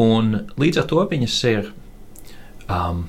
Un 0.00 0.32
līdz 0.60 0.84
ar 0.84 0.92
to 0.92 1.08
viņas 1.10 1.40
ir. 1.50 1.72
Um, 2.70 3.08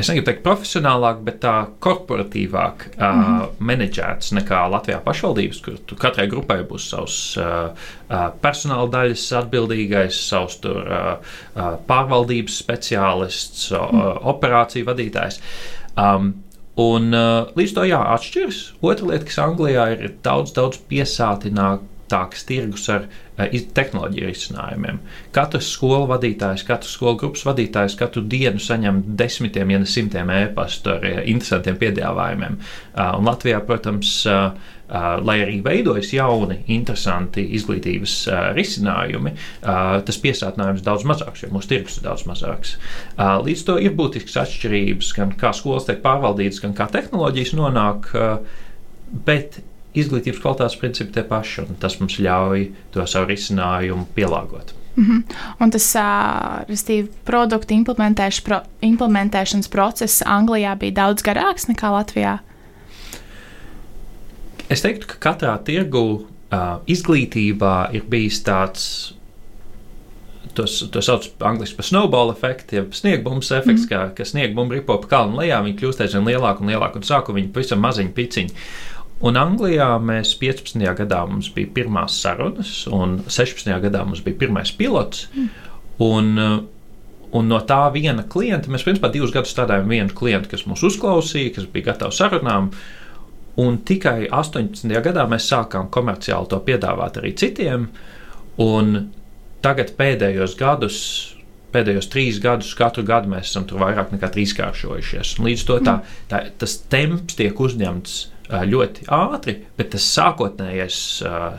es 0.00 0.10
negribu 0.10 0.26
teikt 0.28 0.42
profesionālāk, 0.44 1.22
bet 1.26 1.40
tā 1.44 1.54
korporatīvāk 1.84 2.86
mm 2.90 3.00
-hmm. 3.00 3.40
uh, 3.42 3.54
menedžēts 3.70 4.32
nekā 4.38 4.60
Latvijā 4.72 5.00
pašvaldības, 5.04 5.60
kur 5.64 5.96
katrai 5.98 6.26
grupai 6.26 6.60
būs 6.68 6.90
savs 6.90 7.16
uh, 7.36 7.70
uh, 8.10 8.28
personāla 8.42 8.90
daļas 8.90 9.26
atbildīgais, 9.42 10.20
savs 10.28 10.60
tur, 10.60 10.82
uh, 10.84 11.16
uh, 11.56 11.74
pārvaldības 11.86 12.60
speciālists, 12.64 13.72
uh, 13.72 13.92
mm. 13.92 14.16
operāciju 14.34 14.86
vadītājs. 14.92 15.40
Um, 15.96 16.34
Un, 16.80 17.12
uh, 17.12 17.50
līdz 17.58 17.72
to 17.74 17.82
jā, 17.84 17.98
atšķiras. 18.14 18.58
Otra 18.80 19.06
lieta, 19.10 19.26
kas 19.28 19.38
Anglijā 19.42 19.88
ir 19.92 20.14
daudz, 20.24 20.52
daudz 20.56 20.78
piesātinātāka 20.88 21.89
atvērtāks 22.10 22.44
tirgus 22.48 22.88
ar 22.90 23.06
tehnoloģiju 23.74 24.28
risinājumiem. 24.28 24.98
Katrs 25.32 25.70
skolu 25.74 26.08
vadītājs, 26.10 26.64
katrs 26.66 26.96
skolu 26.96 27.16
grupas 27.22 27.44
vadītājs 27.46 27.96
katru 27.98 28.22
dienu 28.22 28.60
saņem 28.60 29.02
desmitiem, 29.16 29.70
ja 29.70 29.78
ne 29.80 29.86
simtiem 29.88 30.30
e-pastu 30.30 30.96
ar 30.96 31.06
interesantiem 31.24 31.78
piedāvājumiem. 31.80 32.58
Un 32.98 33.30
Latvijā, 33.30 33.62
protams, 33.64 34.26
lai 34.90 35.36
arī 35.44 35.60
veidojas 35.62 36.10
jauni, 36.12 36.58
interesanti 36.74 37.46
izglītības 37.56 38.16
risinājumi, 38.58 39.32
tas 39.62 40.20
piesātinājums 40.20 40.84
daudz 40.84 41.06
mazāks, 41.08 41.44
jo 41.44 41.52
mūsu 41.54 41.70
tirgus 41.70 42.00
ir 42.00 42.08
daudz 42.08 42.26
mazāks. 42.28 42.76
Līdz 43.16 43.64
to 43.68 43.78
ir 43.80 43.94
būtisks 43.96 44.36
atšķirības, 44.42 45.14
gan 45.16 45.32
kā 45.38 45.54
skolas 45.56 45.86
tiek 45.88 46.02
pārvaldītas, 46.04 46.60
gan 46.66 46.76
kā 46.76 46.90
tehnoloģijas 46.90 47.54
nonāk. 47.56 48.12
Bet 49.10 49.62
izglītības 49.94 50.42
kvalitātes 50.42 50.78
principi 50.80 51.14
tie 51.16 51.24
paši, 51.26 51.64
un 51.66 51.78
tas 51.82 51.96
mums 52.00 52.18
ļauj 52.22 52.68
to 52.94 53.06
savu 53.10 53.30
risinājumu 53.32 54.06
pielāgot. 54.14 54.74
Mm 54.96 55.04
-hmm. 55.04 55.34
Un 55.60 55.70
tas 55.70 55.94
uh, 55.94 57.04
produktu 57.24 57.74
implementēš, 57.74 58.42
pro, 58.42 58.60
implementēšanas 58.80 59.68
process 59.68 60.22
Anglijā 60.26 60.76
bija 60.76 60.92
daudz 60.92 61.22
garāks 61.22 61.68
nekā 61.68 61.90
Latvijā. 61.90 62.38
Es 64.68 64.82
teiktu, 64.82 65.06
ka 65.06 65.14
katrā 65.30 65.58
tirgu 65.64 65.98
uh, 65.98 66.78
izglītībā 66.86 67.90
ir 67.92 68.02
bijis 68.08 68.44
tāds. 68.44 69.14
Tos, 70.54 70.80
to 70.90 70.98
sauc 71.02 71.28
angļuiski 71.38 71.76
par 71.76 71.84
snowball 71.84 72.32
efektu, 72.32 72.74
jeb 72.76 72.94
sniegbumbuļs 72.94 73.50
efekts, 73.54 73.84
mm. 73.84 73.88
kā, 73.88 74.14
ka 74.14 74.24
sniegbumbuļi 74.24 74.80
ripo 74.80 74.96
pa 74.98 75.06
kalnu 75.06 75.36
lejā, 75.36 75.60
viņi 75.62 75.76
kļūst 75.78 76.00
aizvien 76.02 76.26
lielāki 76.26 76.64
un 76.64 76.72
lielāki, 76.72 76.98
un 76.98 77.06
sākumā 77.06 77.38
viņi 77.38 77.52
pavisam 77.54 77.78
maziņi 77.84 78.10
piciņi. 78.16 78.50
Un 79.20 79.36
Anglijā 79.36 79.88
mēs 80.00 80.32
15. 80.40 80.80
gadā 80.96 81.20
mums 81.28 81.50
bija 81.52 81.68
pirmās 81.76 82.16
sarunas, 82.22 82.70
un 82.88 83.18
16. 83.26 83.68
gadā 83.82 84.04
mums 84.06 84.22
bija 84.24 84.38
pirmais 84.40 84.72
pilots. 84.72 85.26
Mm. 85.34 85.50
Un, 86.00 86.30
un 87.36 87.50
no 87.52 87.58
tā 87.68 87.82
viena 87.92 88.24
klienta 88.24 88.72
mēs 88.72 88.86
principā 88.86 89.10
divus 89.12 89.34
gadus 89.34 89.52
strādājām 89.52 89.92
vienu 89.92 90.16
klientu, 90.16 90.48
kas 90.54 90.64
mūs 90.68 90.86
uzklausīja, 90.88 91.52
kas 91.58 91.68
bija 91.68 91.90
gatavs 91.90 92.22
sarunām. 92.22 92.70
Un 93.60 93.76
tikai 93.84 94.30
18. 94.32 94.88
gadā 95.04 95.26
mēs 95.28 95.50
sākām 95.52 95.90
komerciāli 95.92 96.48
to 96.48 96.62
piedāvāt 96.64 97.20
arī 97.20 97.34
citiem. 97.36 97.90
Un 98.64 98.96
tagad 99.60 99.92
pēdējos 100.00 100.56
gadus 100.56 101.02
pēdējos 101.70 102.08
trīs 102.10 102.40
gadus, 102.42 102.72
katru 102.74 103.04
gadu 103.06 103.30
mēs 103.30 103.52
esam 103.52 103.66
tur 103.68 103.78
vairāk 103.84 104.10
nekā 104.14 104.30
trīskāršojušies. 104.34 105.36
Līdz 105.44 105.64
to 105.68 105.76
tā, 105.86 105.96
tā, 106.30 106.42
tas 106.58 106.76
temps 106.90 107.36
tiek 107.38 107.60
uzņemts 107.62 108.16
ļoti 108.50 109.08
ātri, 109.08 109.56
bet 109.78 109.92
tas 109.94 110.06
sākotnējais, 110.16 111.00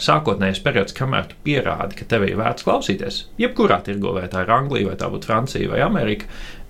sākotnējais 0.04 0.64
periods, 0.64 0.96
kamēr 0.98 1.30
tu 1.32 1.36
pierādi, 1.46 1.96
ka 2.00 2.06
tev 2.06 2.28
ir 2.28 2.40
vērts 2.40 2.68
klausīties, 2.68 3.26
jebkurā 3.42 3.82
tirgo, 3.86 4.14
vai 4.18 4.28
tā 4.32 4.44
ir 4.46 4.52
Anglija, 4.52 4.88
vai 4.92 4.98
tā 5.00 5.10
būtu 5.12 5.32
Francija 5.32 5.72
vai 5.72 5.82
Amerika, 5.86 6.26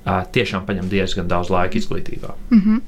tiešām 0.05 0.65
paņem 0.65 0.87
diezgan 0.89 1.27
daudz 1.29 1.51
laika 1.53 1.77
izglītībā. 1.77 2.33
Mm 2.49 2.61
-hmm. 2.61 2.79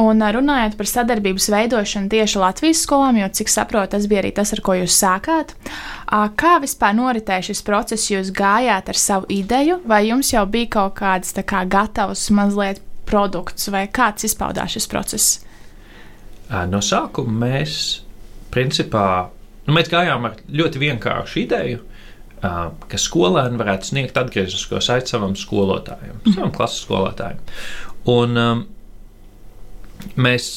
Un 0.00 0.20
runājot 0.20 0.76
par 0.76 0.86
sadarbības 0.86 1.48
veidošanu 1.48 2.08
tieši 2.08 2.38
Latvijas 2.38 2.82
skolām, 2.82 3.16
jo 3.16 3.28
cik 3.28 3.48
saprotu, 3.48 3.90
tas 3.90 4.06
bija 4.06 4.22
arī 4.22 4.32
tas, 4.32 4.52
ar 4.52 4.60
ko 4.60 4.72
jūs 4.72 5.04
sākāt. 5.04 5.54
Kā 6.36 6.60
vispār 6.60 6.92
noritēja 6.94 7.42
šis 7.42 7.62
process? 7.62 8.10
Jūs 8.10 8.32
gājāt 8.32 8.88
ar 8.88 8.94
savu 8.94 9.26
ideju, 9.28 9.80
vai 9.84 10.08
jums 10.08 10.32
jau 10.32 10.46
bija 10.46 10.66
kaut 10.66 10.94
kāds 10.94 11.32
kā, 11.32 11.68
gatavs 11.68 12.30
mazliet 12.30 12.80
produkts, 13.04 13.68
vai 13.68 13.86
kāds 13.86 14.24
izpaudās 14.24 14.70
šis 14.70 14.86
process? 14.86 15.51
No 16.68 16.82
sākuma 16.84 17.46
mēs 17.46 17.76
principā 18.52 19.06
nu, 19.66 19.74
mēs 19.76 19.90
gājām 19.92 20.28
ar 20.28 20.38
ļoti 20.52 20.82
vienkāršu 20.82 21.42
ideju, 21.44 21.82
ka 22.42 22.98
skolēni 22.98 23.60
varētu 23.60 23.92
sniegt 23.92 24.18
atgrieznisko 24.18 24.80
saiti 24.82 25.12
savam 25.12 25.36
skolotājam, 25.38 26.18
mm. 26.18 26.34
savam 26.34 26.54
klases 26.54 26.82
skolotājam. 26.82 27.42
Un 28.10 28.40
um, 28.40 28.64
mēs 30.18 30.48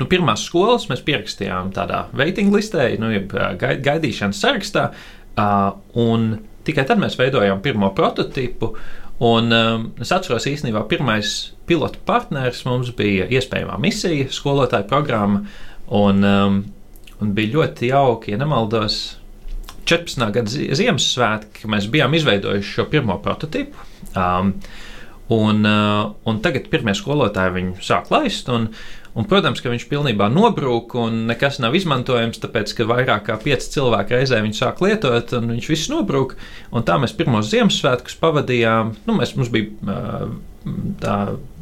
nu, 0.00 0.08
pirmās 0.08 0.46
skolas 0.48 0.88
mēs 0.88 1.04
pierakstījām 1.04 1.74
tādā 1.76 2.06
waiting 2.16 2.54
listē, 2.56 2.88
nu, 3.00 3.12
gaidīšanas 3.60 4.40
sarakstā, 4.40 4.86
uh, 5.36 5.66
un 6.00 6.30
tikai 6.66 6.86
tad 6.88 7.02
mēs 7.02 7.18
veidojām 7.20 7.60
pirmo 7.64 7.92
prototipu. 7.96 8.72
Un, 9.22 9.52
um, 9.52 9.84
es 10.02 10.10
atceros, 10.12 10.44
īstenībā 10.44 10.82
pirmais 10.90 11.30
pilotu 11.68 12.00
partneris 12.08 12.64
mums 12.68 12.90
bija 12.96 13.28
iespējamā 13.32 13.78
misija, 13.80 14.26
skolotāja 14.32 14.84
programma. 14.90 15.46
Un, 15.96 16.20
um, 16.26 16.58
un 17.22 17.30
bija 17.36 17.54
ļoti 17.54 17.92
jauki, 17.92 18.34
ja 18.34 18.40
nemaldos, 18.42 18.98
14. 19.86 20.26
gada 20.34 20.50
Ziemassvētki, 20.50 21.62
kad 21.62 21.72
mēs 21.72 21.86
bijām 21.92 22.16
izveidojuši 22.18 22.74
šo 22.74 22.88
pirmo 22.92 23.16
prototipu. 23.22 23.78
Um, 24.18 24.52
un, 25.32 25.62
uh, 25.64 26.12
un 26.28 26.42
tagad 26.44 26.68
pirmie 26.72 26.96
skolotāji 26.98 27.54
viņu 27.56 27.86
sāk 27.86 28.10
laist. 28.12 28.50
Un, 28.52 28.68
Un, 29.16 29.24
protams, 29.24 29.62
ka 29.64 29.72
viņš 29.72 29.86
pilnībā 29.88 30.28
nobrūk 30.28 30.92
un 31.00 31.22
nekas 31.30 31.56
nav 31.62 31.76
izmantojams, 31.78 32.40
tāpēc, 32.42 32.74
ka 32.76 32.88
vairāk 32.90 33.22
kā 33.30 33.38
pieci 33.40 33.70
cilvēki 33.78 34.12
reizē 34.18 34.42
viņu 34.44 34.58
sāk 34.58 34.82
lietot, 34.84 35.32
un 35.38 35.54
viņš 35.54 35.68
viss 35.72 35.88
nobrūk. 35.88 36.34
Un 36.76 36.84
tā 36.84 36.98
mēs 37.00 37.16
pirmos 37.16 37.48
Ziemassvētkus 37.48 38.18
pavadījām. 38.20 38.92
Nu, 39.08 39.16
mēs, 39.16 39.32
mums 39.38 39.48
bija 39.54 39.72
tā 41.00 41.14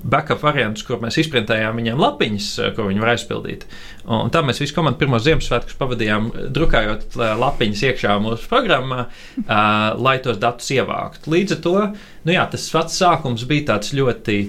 backup 0.05 0.43
variants, 0.43 0.83
kur 0.85 0.99
mēs 1.01 1.21
izprintējām 1.23 1.79
viņiem 1.79 2.01
lapiņas, 2.01 2.49
ko 2.75 2.89
viņi 2.89 3.05
var 3.05 3.13
aizpildīt. 3.15 3.69
Un 4.11 4.33
tā 4.35 4.43
mēs 4.45 4.59
visu 4.65 4.75
komandu 4.75 4.99
pirmos 5.05 5.23
Ziemassvētkus 5.29 5.79
pavadījām, 5.79 6.33
drukājot 6.57 7.15
lapiņas 7.41 7.85
iekšā 7.91 8.19
mūsu 8.25 8.51
programmā, 8.51 9.07
lai 9.47 10.19
tos 10.25 10.43
datus 10.43 10.75
ievāktu. 10.75 11.31
Līdz 11.37 11.57
ar 11.57 11.63
to 11.69 11.77
nu 12.27 12.35
jā, 12.35 12.45
tas 12.51 12.67
pats 12.75 12.99
sākums 12.99 13.47
bija 13.49 13.71
tāds 13.75 13.95
ļoti, 13.97 14.43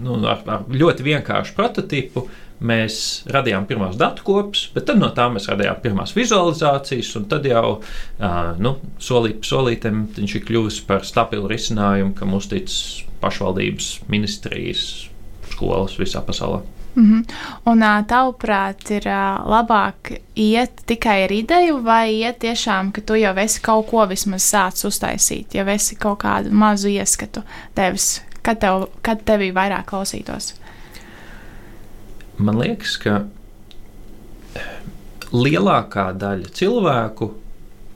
nu, 0.00 0.18
ar, 0.24 0.42
ar 0.56 0.66
ļoti 0.72 1.06
vienkāršu 1.12 1.54
prototipu. 1.58 2.24
Uh, 2.26 2.42
mēs 2.60 2.98
radījām 3.32 3.66
pirmās 3.68 3.96
datu 4.00 4.24
kopus, 4.26 4.66
bet 4.74 4.86
tad 4.88 5.00
no 5.00 5.10
tā 5.14 5.28
mēs 5.32 5.48
radījām 5.50 5.80
pirmās 5.82 6.14
vizualizācijas, 6.16 7.10
un 7.20 7.26
tad 7.30 7.48
jau 7.48 7.80
nu, 8.62 8.76
solīt 9.02 9.42
pa 9.42 9.50
solītam 9.50 10.06
viņš 10.16 10.38
ir 10.38 10.46
kļuvis 10.48 10.80
par 10.88 11.04
stabilu 11.04 11.50
risinājumu, 11.52 12.14
kam 12.16 12.34
uztic 12.38 12.72
pašvaldības, 13.20 13.90
ministrijas, 14.12 14.86
skolas 15.52 15.98
visā 16.00 16.24
pasaulē. 16.24 16.62
Mm 16.96 17.04
-hmm. 17.12 17.34
Un 17.66 18.04
tavuprāt, 18.08 18.90
ir 18.90 19.02
labāk 19.44 20.18
iet 20.34 20.70
tikai 20.86 21.24
ar 21.24 21.32
ideju, 21.32 21.82
vai 21.82 22.12
iet 22.12 22.38
tiešām, 22.38 22.92
ka 22.92 23.00
tu 23.00 23.14
jau 23.14 23.36
esi 23.36 23.60
kaut 23.60 23.86
ko 23.90 24.06
vismaz 24.06 24.42
sācis 24.42 24.84
uztaisīt, 24.84 25.54
jau 25.54 25.68
esi 25.68 25.96
kaut 25.96 26.18
kādu 26.18 26.50
mazu 26.50 26.88
ieskatu 26.88 27.42
devis, 27.76 28.22
kad, 28.42 28.58
tev, 28.58 28.86
kad 29.02 29.18
tevī 29.24 29.52
vairāk 29.52 29.84
klausītos? 29.84 30.54
Man 32.38 32.60
liekas, 32.60 32.96
ka 33.00 33.24
lielākā 35.32 36.10
daļa 36.20 36.52
cilvēku 36.56 37.30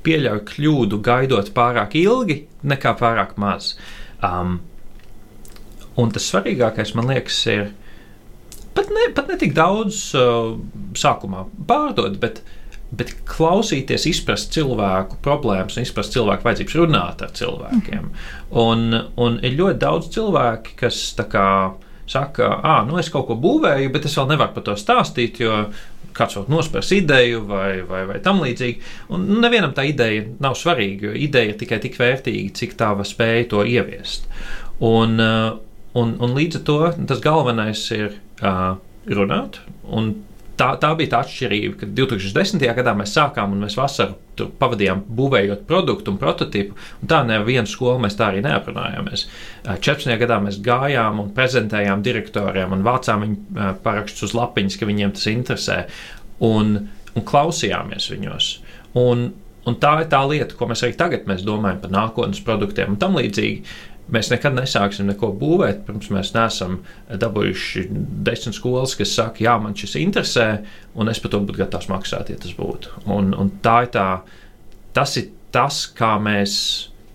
pieļauj 0.04 0.44
kļūdu 0.48 1.00
gaidot 1.04 1.50
pārāk 1.56 1.96
ilgi 2.00 2.42
nekā 2.66 2.94
pārāk 3.00 3.36
maz. 3.40 3.74
Um, 4.24 4.60
un 6.00 6.12
tas 6.14 6.28
svarīgākais, 6.30 6.94
man 6.96 7.10
liekas, 7.12 7.40
ir 7.52 7.68
pat 8.76 8.88
ne, 8.94 9.10
pat 9.16 9.28
ne 9.28 9.36
tik 9.40 9.52
daudz 9.56 10.08
uh, 10.16 10.56
sākumā 10.96 11.44
pārdot, 11.68 12.16
bet, 12.22 12.40
bet 12.96 13.12
klausīties, 13.28 14.08
izprast 14.10 14.54
cilvēku 14.56 15.20
problēmas, 15.24 15.78
izprast 15.82 16.16
cilvēku 16.16 16.48
vajadzības, 16.48 16.78
runāt 16.80 17.24
ar 17.26 17.36
cilvēkiem. 17.36 18.10
Un, 18.64 18.88
un 19.20 19.38
ir 19.44 19.58
ļoti 19.60 19.82
daudz 19.84 20.10
cilvēku, 20.16 20.76
kas 20.80 21.02
tā 21.18 21.28
kā 21.30 21.46
saka, 22.10 22.50
ah, 22.66 22.82
nu 22.86 22.98
es 23.00 23.10
kaut 23.12 23.28
ko 23.28 23.36
būvēju, 23.40 23.92
bet 23.94 24.08
es 24.08 24.16
vēl 24.18 24.32
nevaru 24.32 24.56
par 24.56 24.66
to 24.66 24.76
stāstīt, 24.78 25.40
jo 25.44 25.62
kāds 26.16 26.36
vēl 26.36 26.48
nospērs 26.50 26.90
ideju 26.96 27.44
vai, 27.48 27.80
vai, 27.86 28.02
vai 28.08 28.18
tam 28.24 28.42
līdzīgi. 28.42 28.82
Un 29.14 29.26
nevienam 29.42 29.74
tā 29.76 29.86
ideja 29.88 30.26
nav 30.42 30.56
svarīga, 30.58 31.10
jo 31.10 31.18
ideja 31.28 31.52
ir 31.52 31.60
tikai 31.60 31.78
tik 31.84 31.98
vērtīga, 32.00 32.54
cik 32.58 32.74
tā 32.80 32.90
var 32.98 33.08
spēja 33.08 33.46
to 33.52 33.62
ieviest. 33.66 34.26
Un, 34.82 35.20
un, 35.20 36.16
un 36.18 36.34
līdz 36.36 36.60
ar 36.60 36.66
to 36.66 36.80
tas 37.10 37.22
galvenais 37.22 37.84
ir 37.94 38.18
uh, 38.42 38.74
runāt 39.10 39.60
un 39.86 40.12
tā, 40.60 40.68
tā 40.80 40.90
bija 40.98 41.14
tā 41.14 41.22
atšķirība, 41.24 41.78
ka 41.80 41.88
2010. 41.96 42.62
gadā 42.76 42.92
mēs 42.98 43.14
sākām 43.16 43.54
un 43.54 43.64
mēs 43.64 43.76
vasaru 43.78 44.48
pavadījām 44.60 45.02
būvējot 45.16 45.66
produktu 45.68 46.12
un 46.12 46.20
prototipu. 46.20 46.76
Un 47.02 47.10
tā 47.10 47.20
neviena 47.28 47.68
skola 47.68 48.00
mēs 48.04 48.16
tā 48.18 48.30
arī 48.30 48.44
neaprunājāmies. 48.44 49.26
14. 49.68 50.14
gadā 50.20 50.40
mēs 50.44 50.60
gājām 50.64 51.20
un 51.24 51.34
prezentējām 51.36 52.04
direktoriem 52.04 52.76
un 52.76 52.86
vācām 52.86 53.26
viņu 53.26 53.68
parakstus 53.84 54.30
uz 54.30 54.36
lapiņas, 54.38 54.80
ka 54.80 54.88
viņiem 54.88 55.14
tas 55.16 55.28
interesē. 55.32 55.78
Un, 56.46 56.74
un 57.14 57.28
klausījāmies 57.28 58.08
viņos. 58.12 58.50
Un, 59.00 59.30
un 59.68 59.78
tā 59.80 59.94
ir 60.02 60.10
tā 60.12 60.22
lieta, 60.28 60.56
ko 60.56 60.70
mēs 60.70 60.84
arī 60.86 60.96
tagad 60.98 61.28
mēs 61.30 61.44
domājam 61.46 61.82
par 61.84 61.94
nākotnes 61.94 62.42
produktiem 62.44 62.96
un 62.96 63.00
tam 63.00 63.18
līdzīgi. 63.20 63.78
Mēs 64.10 64.30
nekad 64.32 64.56
nesāksim 64.56 65.06
neko 65.10 65.32
būvēt, 65.38 65.84
pirms 65.86 66.10
mēs 66.10 66.32
neesam 66.34 66.80
dabūjuši 67.10 67.86
desmit 68.26 68.56
skolas, 68.58 68.96
kas 68.98 69.14
saka, 69.14 69.44
jā, 69.44 69.56
man 69.62 69.76
šis 69.78 69.98
interesē, 70.00 70.46
un 70.98 71.12
es 71.12 71.22
par 71.22 71.34
to 71.34 71.42
būtu 71.44 71.62
gatavs 71.62 71.90
maksāt, 71.92 72.32
ja 72.32 72.38
tas 72.40 72.54
būtu. 72.58 73.04
Un, 73.06 73.30
un 73.38 73.52
tā 73.62 73.84
ir 73.86 73.92
tā, 73.94 74.06
tas 74.96 75.14
ir 75.20 75.30
tas, 75.54 75.84
kā 75.94 76.16
mēs 76.22 76.54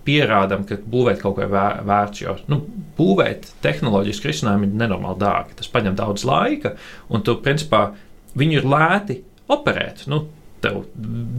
pierādām, 0.06 0.66
ka 0.70 0.78
būvēt 0.80 1.22
kaut 1.24 1.40
ko 1.40 1.48
vērts. 1.50 2.22
Jo 2.22 2.38
nu, 2.52 2.62
būvēt 2.98 3.50
tehnoloģisku 3.66 4.30
risinājumu 4.30 4.70
ir 4.70 4.80
nenormāli 4.84 5.22
dārgi. 5.24 5.58
Tas 5.60 5.72
prasa 5.72 5.96
daudz 5.98 6.26
laika, 6.28 6.76
un 7.10 7.26
tu, 7.26 7.38
principā, 7.44 7.88
viņu 8.38 8.60
ir 8.60 8.70
lēti 8.70 9.20
operēt. 9.52 10.06
Nu, 10.12 10.26
tev 10.66 10.84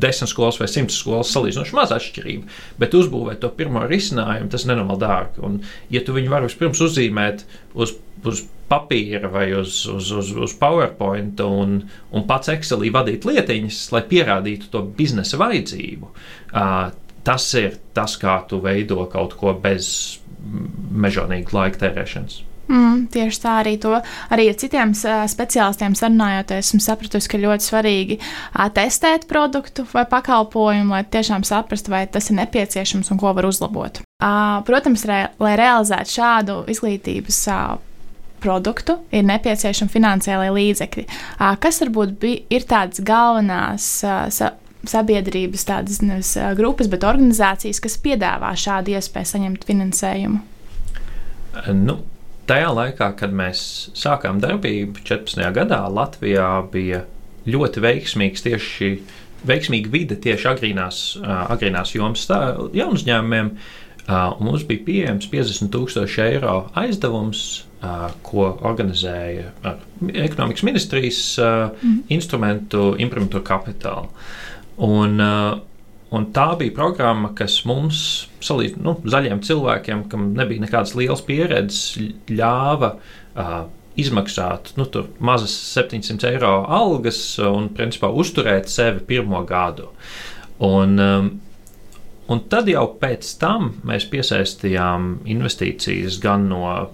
desmit 0.02 0.30
skolas 0.30 0.61
vai 0.62 0.68
simts 0.71 0.99
skolas 1.02 1.33
salīdzinoši 1.35 1.76
maz 1.76 1.95
atšķirība, 1.97 2.59
bet 2.80 2.97
uzbūvēt 2.97 3.42
to 3.42 3.52
pirmo 3.59 3.85
risinājumu, 3.90 4.50
tas 4.52 4.66
nenormāli 4.68 5.02
dārgi. 5.02 5.42
Un, 5.47 5.61
ja 5.92 6.02
tu 6.06 6.16
viņu 6.16 6.33
vari 6.33 6.49
vispirms 6.49 6.83
uzzīmēt 6.87 7.47
uz, 7.75 7.97
uz 8.26 8.45
papīra 8.71 9.30
vai 9.30 9.47
uz, 9.54 9.85
uz, 9.90 10.11
uz, 10.11 10.33
uz 10.47 10.54
PowerPoint 10.59 11.40
un, 11.45 11.78
un 12.11 12.26
pats 12.28 12.50
Excelī 12.54 12.90
vadīt 12.95 13.26
lietiņas, 13.28 13.83
lai 13.95 14.02
pierādītu 14.11 14.71
to 14.73 14.83
biznesa 14.99 15.38
vajadzību, 15.42 16.11
uh, 16.11 16.88
tas 17.26 17.47
ir 17.59 17.78
tas, 17.97 18.18
kā 18.23 18.40
tu 18.50 18.61
veido 18.62 19.06
kaut 19.12 19.37
ko 19.38 19.54
bez 19.62 19.88
mežonīga 21.06 21.54
laika 21.56 21.87
tērēšanas. 21.87 22.42
Mm, 22.67 23.07
tieši 23.15 23.41
tā 23.45 23.53
arī 23.61 23.77
to 23.79 23.93
arī 24.35 24.49
ar 24.51 24.57
citiem 24.59 24.91
speciālistiem 25.31 25.95
sarunājoties, 25.95 26.73
esmu 26.73 26.83
sapratusi, 26.83 27.31
ka 27.31 27.39
ļoti 27.39 27.67
svarīgi 27.69 28.19
testēt 28.75 29.29
produktu 29.31 29.85
vai 29.93 30.03
pakalpojumu, 30.11 30.97
lai 30.97 31.05
tiešām 31.07 31.47
saprastu, 31.47 31.95
vai 31.95 32.07
tas 32.11 32.27
ir 32.31 32.41
nepieciešams 32.41 33.13
un 33.15 33.21
ko 33.23 33.31
var 33.37 33.47
uzlabot. 33.47 34.03
Protams, 34.67 35.05
re, 35.07 35.21
lai 35.39 35.55
realizētu 35.61 36.17
šādu 36.17 36.59
izglītības 36.73 37.41
produktu, 38.43 38.99
ir 39.15 39.25
nepieciešami 39.27 39.93
finansiālie 39.93 40.51
līdzekļi. 40.57 41.07
Kas 41.63 41.81
varbūt 41.85 42.19
bija, 42.23 42.43
ir 42.59 42.67
tādas 42.69 43.03
galvenās 43.07 43.87
sabiedrības 44.87 45.67
tādas 45.67 46.03
nevis 46.03 46.35
grupas, 46.59 46.91
bet 46.91 47.07
organizācijas, 47.07 47.81
kas 47.83 47.99
piedāvā 48.03 48.53
šādu 48.59 48.95
iespēju 48.99 49.33
saņemt 49.33 49.67
finansējumu? 49.67 50.43
Nu, 51.73 51.99
tajā 52.49 52.73
laikā, 52.75 53.11
kad 53.19 53.35
mēs 53.37 53.61
sākām 53.97 54.41
darbību, 54.43 55.03
14. 55.07 55.45
gadā 55.57 55.83
Latvijā 55.91 56.49
bija 56.73 57.05
ļoti 57.47 57.83
veiksmīgs 57.85 58.45
tieši 58.47 58.91
veiksmīga 59.47 59.93
vide 59.93 60.17
tieši 60.23 60.49
agrīnās, 60.50 61.03
agrīnās 61.25 61.95
jomas 61.97 62.26
jaunu 62.29 62.99
uzņēmumiem. 62.99 63.53
Mums 64.07 64.65
bija 64.69 64.85
pieejams 64.87 65.26
50,000 65.33 66.26
eiro 66.29 66.57
aizdevums, 66.79 67.45
ko 68.26 68.47
organizēja 68.67 69.50
ekonomikas 70.26 70.65
ministrijas 70.67 71.23
mm. 71.38 72.05
instrumentu 72.15 72.93
imprimatūra 73.03 73.45
kapitāla. 73.47 74.07
Un, 74.87 75.19
Un 76.15 76.29
tā 76.31 76.53
bija 76.59 76.75
programma, 76.75 77.33
kas 77.35 77.59
mums, 77.67 78.01
salīdz, 78.45 78.77
nu, 78.79 78.95
zaļiem 79.11 79.41
cilvēkiem, 79.43 80.05
kam 80.11 80.29
nebija 80.39 80.63
nekādas 80.63 80.95
lielas 80.95 81.23
pieredzes, 81.27 81.97
ļāva 82.31 82.93
uh, 82.95 83.57
izmaksāt 83.99 84.71
nu, 84.79 84.87
mazas 85.19 85.55
700 85.73 86.29
eiro 86.31 86.53
algas 86.71 87.19
un 87.43 87.71
principā 87.75 88.13
uzturēt 88.13 88.71
sevi 88.71 89.03
pirmo 89.09 89.41
gadu. 89.49 89.89
Un, 90.63 90.95
um, 91.03 91.31
un 92.31 92.43
tad 92.53 92.71
jau 92.71 92.85
pēc 93.01 93.33
tam 93.41 93.73
mēs 93.89 94.07
piesaistījām 94.13 95.25
investīcijas 95.35 96.21
gan 96.23 96.47
no 96.53 96.63
uh, 96.69 96.87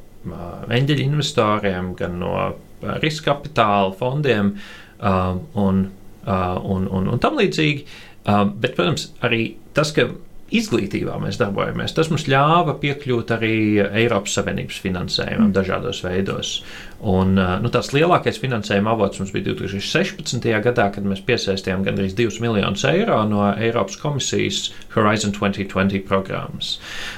eņģeļu 0.72 1.04
investoriem, 1.10 1.92
gan 2.00 2.16
no 2.22 2.32
uh, 2.38 2.96
riska 3.04 3.34
kapitāla 3.34 3.92
fondiem 3.98 4.54
uh, 4.56 5.36
un, 5.52 5.84
uh, 6.24 6.56
un, 6.64 6.88
un, 6.88 7.12
un 7.12 7.22
tam 7.22 7.36
līdzīgi. 7.42 7.84
Um, 7.84 8.08
bet, 8.24 8.76
protams, 8.76 9.10
arī 9.24 9.44
tas, 9.76 9.94
ka 9.96 10.08
izglītībā 10.52 11.14
mēs 11.22 11.38
darbojamies, 11.40 11.94
tas 11.96 12.10
mums 12.12 12.26
ļāva 12.28 12.74
piekļūt 12.82 13.32
arī 13.38 13.54
Eiropas 14.02 14.34
Savienības 14.36 14.80
finansējumam 14.84 15.48
mm. 15.48 15.54
dažādos 15.56 16.02
veidos. 16.04 16.52
Un, 17.00 17.34
uh, 17.40 17.54
nu, 17.62 17.70
tāds 17.72 17.92
lielākais 17.96 18.38
finansējuma 18.42 18.92
avots 18.92 19.22
mums 19.22 19.32
bija 19.34 19.48
2016. 19.48 20.48
gadā, 20.66 20.90
kad 20.94 21.08
mēs 21.08 21.24
piesaistījām 21.26 21.86
gandrīz 21.86 22.14
2 22.18 22.44
miljonus 22.44 22.84
eiro 22.88 23.22
no 23.28 23.46
Eiropas 23.50 23.96
komisijas 24.02 24.68
Horizon 24.94 25.34
2020 25.38 26.04
programmas. 26.08 26.76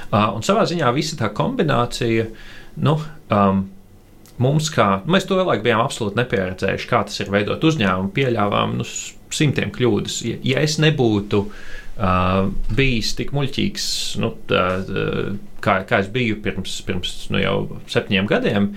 Uh, 0.09 0.31
un 0.31 0.45
savā 0.45 0.65
ziņā 0.69 0.95
visa 0.95 1.19
tā 1.19 1.31
kombinācija. 1.35 2.29
Nu, 2.81 2.99
um, 3.31 3.65
Mums, 4.35 4.67
kā 4.67 4.97
mēs 5.07 5.23
to 5.29 5.37
laiku 5.39 5.63
bijām 5.63 5.79
absolūti 5.79 6.19
nepieredzējuši, 6.19 6.87
kā 6.89 7.05
tas 7.07 7.21
ir 7.23 7.29
veidot 7.31 7.61
uzņēmumu, 7.63 8.09
pieļāvām 8.17 8.73
nu, 8.81 8.83
simtiem 9.33 9.73
kļūdas. 9.75 10.19
Ja, 10.27 10.37
ja 10.45 10.63
es 10.65 10.77
nebūtu 10.81 11.41
uh, 11.45 12.51
bijis 12.75 13.15
tik 13.17 13.33
muļķīgs, 13.35 13.87
nu, 14.21 14.33
tā, 14.49 14.65
kā, 15.65 15.75
kā 15.87 16.01
es 16.03 16.09
biju 16.11 16.37
pirms, 16.43 16.75
pirms 16.85 17.13
nu, 17.33 17.39
jau 17.41 17.55
septiņiem 17.91 18.27
gadiem, 18.29 18.67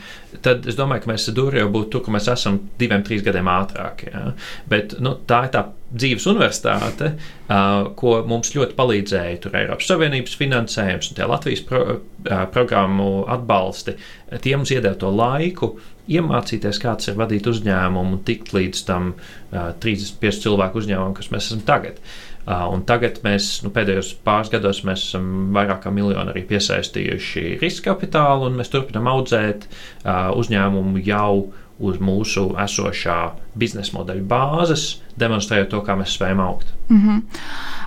tad 0.44 0.66
es 0.68 0.78
domāju, 0.78 1.04
ka 1.04 1.12
mēs 1.12 1.28
Dūrijā 1.36 1.66
būtu 1.72 1.92
tur, 1.94 2.04
kur 2.06 2.14
mēs 2.16 2.28
esam 2.32 2.60
diviem, 2.80 3.02
trīs 3.06 3.24
gadiem 3.26 3.50
ātrāk. 3.52 4.06
Ja? 4.08 4.24
Bet 4.70 4.96
nu, 5.04 5.16
tā 5.28 5.44
ir 5.46 5.52
tā 5.54 5.64
dzīves 5.88 6.28
universitāte, 6.30 7.12
uh, 7.16 7.90
ko 7.98 8.18
mums 8.28 8.52
ļoti 8.56 8.76
palīdzēja. 8.78 9.42
Tur 9.44 9.56
Eiropas 9.58 9.88
Savienības 9.90 10.36
finansējums 10.40 11.12
un 11.12 11.22
Latvijas 11.32 11.64
pro, 11.68 11.84
uh, 11.98 12.42
programmu 12.54 13.24
atbalsti. 13.30 13.96
Tie 14.44 14.56
mums 14.56 14.72
iedeva 14.74 14.96
to 15.00 15.12
laiku, 15.12 15.74
iemācīties, 16.08 16.80
kāds 16.82 17.10
ir 17.10 17.18
vadīt 17.18 17.48
uzņēmumu 17.50 18.16
un 18.16 18.24
tikt 18.26 18.54
līdz 18.56 18.82
tam 18.88 19.12
uh, 19.14 19.70
35 19.82 20.42
cilvēku 20.46 20.82
uzņēmumam, 20.82 21.14
kas 21.18 21.30
mēs 21.34 21.50
esam 21.50 21.62
tagad. 21.68 22.00
Uh, 22.48 22.64
tagad 22.88 23.20
mēs 23.26 23.58
nu, 23.64 23.70
pēdējos 23.74 24.14
pāris 24.24 24.48
gados 24.52 24.80
esam 25.10 25.50
vairāk 25.56 25.82
kā 25.84 25.92
miljonu 25.92 26.32
arī 26.32 26.46
piesaistījuši 26.48 27.58
riska 27.60 27.92
kapitālu, 27.92 28.48
un 28.48 28.56
mēs 28.60 28.72
turpinām 28.72 29.10
audzēt 29.12 29.68
uh, 29.68 30.30
uzņēmumu 30.38 31.04
jau 31.04 31.32
uz 31.78 31.98
mūsu 32.02 32.50
esošā 32.58 33.18
biznesa 33.58 33.94
modeļa 33.96 34.24
bāzes, 34.28 34.86
demonstrējot 35.18 35.70
to, 35.72 35.82
kā 35.86 35.94
mēs 35.98 36.14
spējam 36.18 36.40
augt. 36.42 36.72
Mm 36.88 37.02
-hmm. 37.02 37.22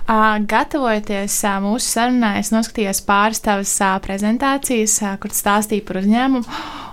uh, 0.08 0.46
gatavojoties 0.48 1.44
uh, 1.44 1.58
mūsu 1.64 1.86
sarunai, 1.96 2.38
es 2.38 2.52
noskatījos 2.52 3.02
pāris 3.06 3.40
tavas 3.40 3.80
uh, 3.80 3.98
prezentācijas, 4.04 5.02
uh, 5.02 5.18
kur 5.20 5.30
stāstīja 5.30 5.84
par 5.86 6.00
uzņēmumu. 6.02 6.44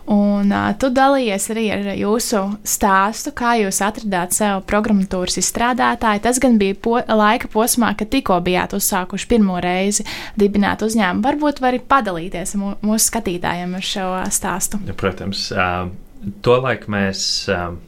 Un 0.10 0.52
uh, 0.52 0.74
tu 0.80 0.90
dalījies 0.90 1.50
arī 1.54 1.66
ar 1.72 1.94
jūsu 1.96 2.58
stāstu, 2.64 3.32
kā 3.32 3.54
jūs 3.62 3.82
atradāt 3.86 4.34
sev 4.34 4.64
programmatūras 4.66 5.38
izstrādātāju. 5.38 6.20
Tas 6.20 6.40
gan 6.40 6.58
bija 6.58 6.76
po 6.82 6.98
laika 7.08 7.48
posmā, 7.48 7.96
kad 7.96 8.10
tikko 8.10 8.40
bijāt 8.42 8.74
uzsākuši 8.74 9.28
pirmo 9.28 9.60
reizi 9.62 10.04
dibināt 10.36 10.82
uzņēmumu. 10.82 11.24
Varbūt 11.24 11.62
vari 11.62 11.80
padalīties 11.80 12.56
mūsu 12.56 13.06
skatītājiem 13.06 13.76
ar 13.76 13.82
šo 13.82 14.12
stāstu. 14.30 14.80
Ja, 14.88 14.94
protams. 14.94 15.52
Uh 15.52 16.09
Tolaik 16.44 16.88
mēs, 16.92 17.22
um, 17.54 17.80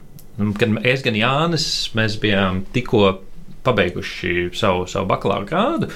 gan 0.60 0.78
es, 0.88 1.04
gan 1.06 1.18
Jānis, 1.20 1.66
mēs 1.98 2.18
bijām 2.22 2.64
tikko 2.74 3.20
pabeiguši 3.66 4.50
savu, 4.58 4.88
savu 4.90 5.10
bakalaura 5.10 5.48
grādu, 5.50 5.92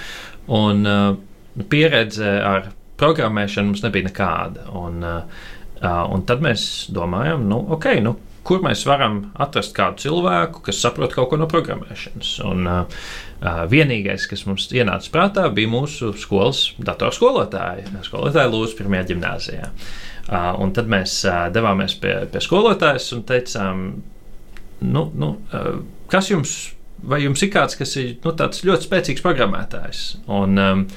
un 0.51 0.83
uh, 0.85 1.63
pieredze 1.71 2.35
ar 2.45 2.69
programmēšanu 2.99 3.71
mums 3.71 3.83
nebija 3.85 4.09
nekāda. 4.09 4.67
Un, 4.75 5.01
uh, 5.03 5.43
uh, 5.79 6.03
un 6.11 6.25
tad 6.27 6.43
mēs 6.45 6.87
domājam, 6.93 7.47
nu, 7.49 7.61
ok, 7.75 7.89
nu, 8.03 8.17
kur 8.45 8.61
mēs 8.61 8.83
varam 8.85 9.21
atrast 9.41 9.73
kādu 9.77 10.03
cilvēku, 10.03 10.61
kas 10.67 10.83
saprot 10.83 11.15
kaut 11.15 11.31
ko 11.31 11.39
no 11.41 11.47
programmēšanas. 11.49 12.35
Un, 12.45 12.67
uh, 12.69 13.07
vienīgais, 13.71 14.27
kas 14.29 14.45
mums 14.47 14.67
ienāca 14.73 15.11
prātā, 15.13 15.45
bija 15.53 15.71
mūsu 15.71 16.13
skolas 16.19 16.69
datorskolotāja, 16.79 17.89
skolotāja 18.05 18.51
Lūsas 18.51 18.77
pirmajā 18.77 19.09
gimnājā. 19.11 19.71
Uh, 20.25 20.55
un 20.57 20.71
tad 20.73 20.87
mēs 20.89 21.19
uh, 21.29 21.43
devāmies 21.53 21.93
pie, 22.01 22.15
pie 22.33 22.39
skolotājas 22.41 23.11
un 23.13 23.19
teicām, 23.29 23.81
nu, 24.81 25.03
nu, 25.13 25.27
uh, 25.53 25.83
kas 26.09 26.31
jums, 26.31 26.55
vai 27.05 27.19
jums 27.21 27.43
ir 27.45 27.51
kāds, 27.53 27.77
kas 27.77 27.93
ir 28.01 28.15
nu, 28.23 28.33
tāds 28.33 28.63
ļoti 28.65 28.87
spēcīgs 28.87 29.25
programmētājs? 29.25 30.07
Un, 30.25 30.57
um, 30.61 30.89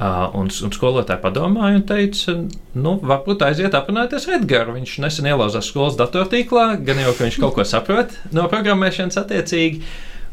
Uh, 0.00 0.30
un, 0.32 0.46
un 0.48 0.70
skolotāja 0.72 1.20
padomāja 1.20 1.76
un 1.76 1.82
teica, 1.84 2.32
nu, 2.72 2.94
varbūt 3.04 3.42
aiziet 3.44 3.74
aprunāties 3.76 4.24
ar 4.30 4.38
Edgars. 4.38 4.72
Viņš 4.72 4.94
nesen 5.04 5.28
ielauzās 5.28 5.66
skolas 5.68 5.98
datortīklā, 5.98 6.78
gan 6.86 7.02
jau, 7.02 7.10
ka 7.18 7.26
viņš 7.26 7.36
kaut 7.42 7.52
ko 7.58 7.66
saprot 7.68 8.14
no 8.32 8.46
programmēšanas 8.48 9.20
attiecīgi. 9.20 9.82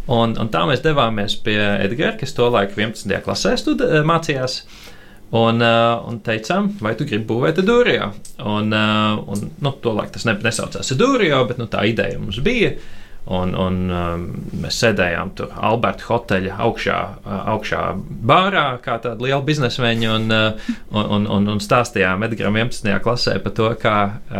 Un, 0.07 0.37
un 0.39 0.53
tā 0.53 0.61
mēs 0.69 0.85
devāmies 0.85 1.35
pie 1.43 1.57
Edgara, 1.83 2.13
kas 2.15 2.31
to 2.37 2.47
laiku 2.47 2.79
11. 2.79 3.11
klasē 3.25 3.57
studi, 3.59 3.89
mācījās. 4.07 4.61
Uh, 4.61 4.86
Un, 5.35 5.59
uh, 5.59 6.05
un 6.07 6.21
teicām, 6.23 6.69
vai 6.79 6.93
tu 6.95 7.03
gribi 7.07 7.25
būvēt 7.27 7.59
Dūrijā? 7.67 8.05
Un, 8.47 8.71
uh, 8.71 9.17
un 9.27 9.49
nu, 9.59 9.73
tolaik 9.83 10.13
tas 10.15 10.23
ne, 10.27 10.37
nesaucās 10.39 10.93
Dūrijā, 10.95 11.41
bet 11.49 11.59
nu, 11.59 11.67
tā 11.71 11.83
ideja 11.89 12.19
mums 12.21 12.39
bija. 12.45 12.77
Un, 13.27 13.51
un 13.59 13.79
um, 13.91 14.21
mēs 14.63 14.77
sēdējām 14.79 15.33
tur 15.35 15.51
Alberta 15.51 16.05
hoteļa 16.07 16.61
augšā, 16.63 16.99
augšā 17.51 17.81
bārā, 18.29 18.77
kā 18.79 18.95
tāda 19.03 19.19
liela 19.25 19.41
biznesmeņa, 19.43 20.13
un, 20.13 20.31
uh, 20.31 20.69
un, 20.95 21.27
un, 21.35 21.49
un 21.51 21.59
stāstījām 21.59 22.23
Edgars 22.23 22.47
11. 22.47 22.93
klasē 23.03 23.35
par 23.43 23.55
to, 23.57 23.67
kā, 23.81 23.97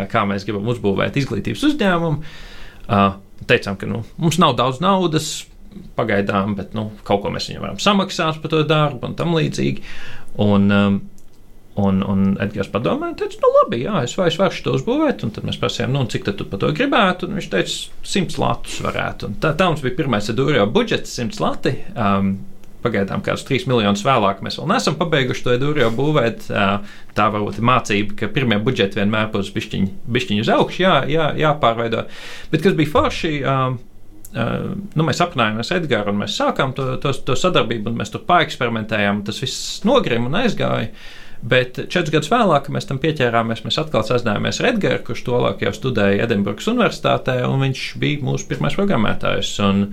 kā 0.08 0.24
mēs 0.30 0.48
gribam 0.48 0.72
uzbūvēt 0.72 1.20
izglītības 1.20 1.66
uzņēmumu. 1.68 2.32
Uh, 2.88 3.10
teicām, 3.44 3.76
ka 3.76 3.90
nu, 3.90 4.00
mums 4.16 4.40
nav 4.40 4.56
daudz 4.56 4.80
naudas, 4.80 5.28
pagaidām, 5.98 6.56
bet 6.58 6.74
nu, 6.76 6.88
kaut 7.08 7.22
ko 7.24 7.32
mēs 7.34 7.50
viņam 7.50 7.66
varam 7.66 7.78
samaksāt 7.82 8.42
par 8.42 8.54
to 8.54 8.64
darbu 8.68 9.10
un 9.10 9.16
tam 9.18 9.36
līdzīgi. 9.38 9.86
Un, 10.44 10.68
um, 10.72 11.00
Un, 11.78 12.00
un 12.02 12.32
Edgars 12.42 12.70
padomāja, 12.72 13.14
teica, 13.20 13.38
nu, 13.38 13.52
labi, 13.54 13.84
jā, 13.84 14.00
es, 14.02 14.16
vai, 14.18 14.26
es 14.32 14.38
varu 14.40 14.62
to 14.64 14.74
uzbūvēt. 14.74 15.22
Un 15.22 15.30
tad 15.34 15.46
mēs 15.46 15.60
prasījām, 15.62 15.92
nu, 15.94 16.02
cik 16.10 16.26
tu 16.26 16.46
par 16.50 16.58
to 16.64 16.72
gribētu. 16.74 17.28
Un 17.28 17.38
viņš 17.38 17.50
teica, 17.52 17.76
100 18.02 18.40
latus 18.42 18.80
varētu. 18.82 19.28
Un 19.28 19.36
tā, 19.38 19.52
tā 19.54 19.68
mums 19.70 19.84
bija 19.84 19.94
pirmais 20.00 20.26
Edūrijā 20.32 20.64
budžets, 20.74 21.14
100 21.20 21.44
lati. 21.44 21.76
Um, 21.94 22.38
Pagaidām, 22.78 23.24
kādus 23.26 23.42
trīs 23.42 23.64
miljonus 23.66 24.04
vēlāk, 24.06 24.38
mēs 24.46 24.54
vēl 24.60 24.68
neesam 24.70 24.94
pabeiguši 25.00 25.42
to 25.42 25.54
Edūrijā 25.56 25.88
būvēt. 25.94 26.44
Tā 27.18 27.24
varbūt 27.34 27.58
ir 27.58 27.66
mācība, 27.66 28.14
ka 28.20 28.28
pirmie 28.30 28.60
budžeti 28.62 29.00
vienmēr 29.00 29.32
būs 29.32 29.50
bišķiņi, 29.54 29.88
bišķiņi 30.14 30.44
uz 30.44 30.50
augšu, 30.54 30.84
jā, 30.84 30.92
jā, 31.10 31.26
jāpārveido. 31.42 32.04
Bet 32.52 32.62
kas 32.62 32.78
bija 32.78 32.92
forši? 32.92 33.32
Uh, 34.28 34.74
nu, 34.92 35.04
mēs 35.08 35.22
apmainījāmies 35.24 35.70
ar 35.72 35.78
Edgars, 35.80 36.10
un 36.12 36.18
mēs 36.20 36.34
sākām 36.36 36.74
to, 36.76 36.90
to, 37.00 37.14
to 37.30 37.36
sadarbību, 37.38 37.88
un 37.88 38.02
mēs 38.02 38.12
tur 38.12 38.26
pāreksperimentējām. 38.28 39.22
Tas 39.24 39.40
viss 39.40 39.80
nogrima 39.88 40.28
un 40.28 40.36
aizgāja. 40.42 40.90
Bet 41.38 41.78
četrus 41.86 42.12
gadus 42.12 42.30
vēlāk, 42.32 42.66
mēs 42.74 42.88
tam 42.88 42.98
pieķērāmies, 43.00 43.62
mēs 43.64 43.78
atkal 43.80 44.02
sazinājāmies 44.04 44.58
ar 44.60 44.68
Edgars, 44.72 45.04
kurš 45.06 45.22
tolaik 45.28 45.62
jau 45.64 45.72
studēja 45.76 46.26
Edinburgas 46.26 46.68
Universitātē, 46.68 47.38
un 47.46 47.62
viņš 47.62 47.84
bija 48.02 48.24
mūsu 48.26 48.50
pirmais 48.50 48.76
programmētājs. 48.76 49.54
Un, 49.64 49.84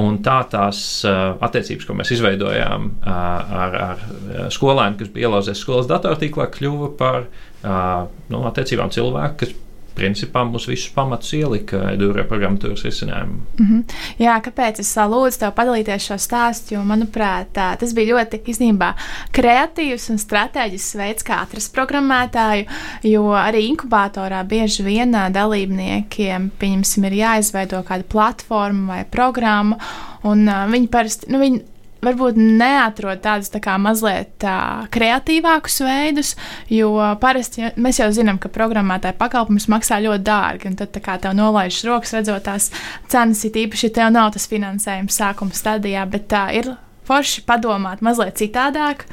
un 0.00 0.20
tā 0.26 0.36
tās 0.50 0.82
uh, 1.06 1.38
attiecības, 1.40 1.86
ko 1.86 1.96
mēs 1.96 2.12
izveidojām 2.18 2.90
uh, 2.90 3.14
ar, 3.62 3.78
ar 3.86 4.04
skolēniem, 4.52 4.98
kas 5.00 5.14
bija 5.14 5.30
ielauzies 5.30 5.62
skolas 5.62 5.88
datortīklā, 5.90 6.50
kļuva 6.58 6.92
par 6.98 7.24
uh, 7.24 8.10
nu, 8.28 8.44
attiecībām 8.50 8.92
cilvēku, 8.92 9.40
kas 9.44 9.56
principā 10.00 10.44
mums 10.48 10.66
visus 10.70 10.90
pamatus 10.94 11.34
ielika 11.36 11.82
Edūra 11.92 12.24
programmatūras 12.28 12.84
risinājumu. 12.86 13.40
Mm 13.58 13.66
-hmm. 13.66 13.96
Jā, 14.18 14.38
kāpēc 14.44 14.80
es 14.80 14.94
lūdzu 14.96 15.38
tev 15.38 15.54
padalīties 15.56 16.06
šo 16.08 16.18
stāstu, 16.18 16.74
jo, 16.74 16.82
manuprāt, 16.84 17.52
tas 17.52 17.94
bija 17.94 18.14
ļoti 18.14 18.42
īstenībā 18.44 18.92
kreatīvs 19.32 20.10
un 20.10 20.18
strateģisks 20.18 20.96
veids, 20.96 21.24
kā 21.24 21.42
atrast 21.42 21.74
programmētāju, 21.76 22.66
jo 23.02 23.24
arī 23.32 23.66
inkubatorā 23.70 24.44
bieži 24.44 24.82
vien 24.82 25.16
dalībniekiem, 25.32 26.50
pieņemsim, 26.58 27.04
ir 27.04 27.12
jāizveido 27.12 27.82
kāda 27.88 28.04
platforma 28.08 28.94
vai 28.94 29.04
programma, 29.04 29.76
un 30.22 30.48
uh, 30.48 30.66
viņi 30.70 30.88
parasti, 30.88 31.30
nu, 31.32 31.38
viņi 31.38 31.60
varbūt 32.04 32.38
neatrod 32.40 33.22
tādus 33.24 33.52
tā 33.52 33.60
kā 33.64 33.76
mazliet 33.80 34.32
tā, 34.42 34.86
kreatīvākus 34.94 35.80
veidus, 35.86 36.34
jo 36.72 36.92
parasti 37.22 37.64
ja, 37.64 37.72
mēs 37.80 38.00
jau 38.02 38.10
zinām, 38.14 38.40
ka 38.40 38.52
programmētāja 38.52 39.18
pakalpojums 39.20 39.68
maksā 39.72 40.00
ļoti 40.04 40.26
dārgi, 40.26 40.74
tad 40.80 40.94
tā 40.96 41.02
kā 41.04 41.18
tev 41.22 41.36
nolaižas 41.38 41.86
rokas, 41.88 42.14
redzot 42.16 42.46
tās 42.48 42.70
cenas, 43.12 43.44
it 43.48 43.58
īpaši, 43.60 43.88
ja 43.88 43.96
tev 44.00 44.14
nav 44.16 44.32
tas 44.36 44.48
finansējums 44.50 45.20
sākuma 45.22 45.56
stadijā, 45.56 46.06
bet 46.10 46.28
tā 46.32 46.48
ir 46.56 46.74
forši 47.08 47.44
padomāt 47.48 48.04
mazliet 48.04 48.38
citādāk. 48.40 49.06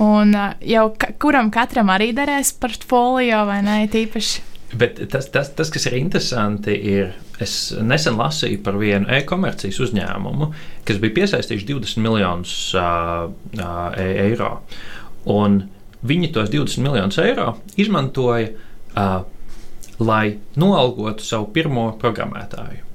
Un 0.00 0.32
jau 0.64 0.86
ka, 0.96 1.10
kuram 1.20 1.50
katram 1.52 1.90
arī 1.92 2.14
derēs 2.16 2.54
portfolio 2.56 3.42
vai 3.48 3.58
ne? 3.66 3.82
Tīpaši 3.90 4.49
Bet 4.72 5.00
tas, 5.10 5.26
tas, 5.34 5.48
tas, 5.58 5.70
kas 5.72 5.86
ir 5.88 5.96
interesanti, 5.98 6.76
ir, 6.92 7.14
es 7.42 7.72
nesen 7.82 8.14
lasīju 8.20 8.60
par 8.62 8.78
vienu 8.78 9.08
e-komercijas 9.10 9.80
uzņēmumu, 9.82 10.50
kas 10.86 11.00
bija 11.02 11.16
piesaistījuši 11.16 11.66
20 11.72 12.04
miljonus 12.04 12.52
uh, 12.78 13.26
uh, 13.58 13.98
eiro. 13.98 14.52
Un 15.34 15.64
viņi 16.06 16.30
tos 16.36 16.52
20 16.54 16.86
miljonus 16.86 17.18
eiro 17.18 17.56
izmantoja, 17.82 18.52
uh, 18.94 19.16
lai 20.00 20.24
noalgotu 20.60 21.26
savu 21.26 21.50
pirmo 21.54 21.90
programmētāju. 22.00 22.86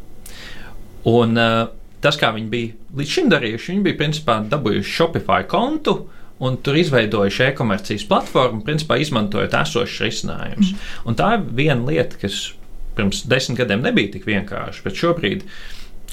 Un, 1.12 1.36
uh, 1.36 1.68
tas, 2.02 2.16
kā 2.22 2.32
viņi 2.38 2.52
bija 2.56 3.00
līdz 3.02 3.18
šim 3.18 3.32
darījuši, 3.36 3.74
viņi 3.74 3.88
bija 3.90 4.00
principā 4.00 4.40
dabūjuši 4.48 4.96
Shopify 4.96 5.44
kontu 5.52 6.00
un 6.44 6.58
tur 6.64 6.78
izveidojuši 6.80 7.50
e-komercijas 7.50 8.06
platformu, 8.10 8.64
principā 8.68 8.98
izmantojot 9.00 9.56
esošus 9.62 10.04
risinājumus. 10.04 10.74
Mm. 10.76 11.18
Tā 11.20 11.32
ir 11.38 11.48
viena 11.56 11.88
lieta, 11.88 12.20
kas 12.22 12.50
pirms 12.98 13.24
desmit 13.30 13.60
gadiem 13.62 13.84
nebija 13.86 14.16
tik 14.16 14.28
vienkārša, 14.28 14.84
bet 14.86 15.00
šobrīd 15.00 15.46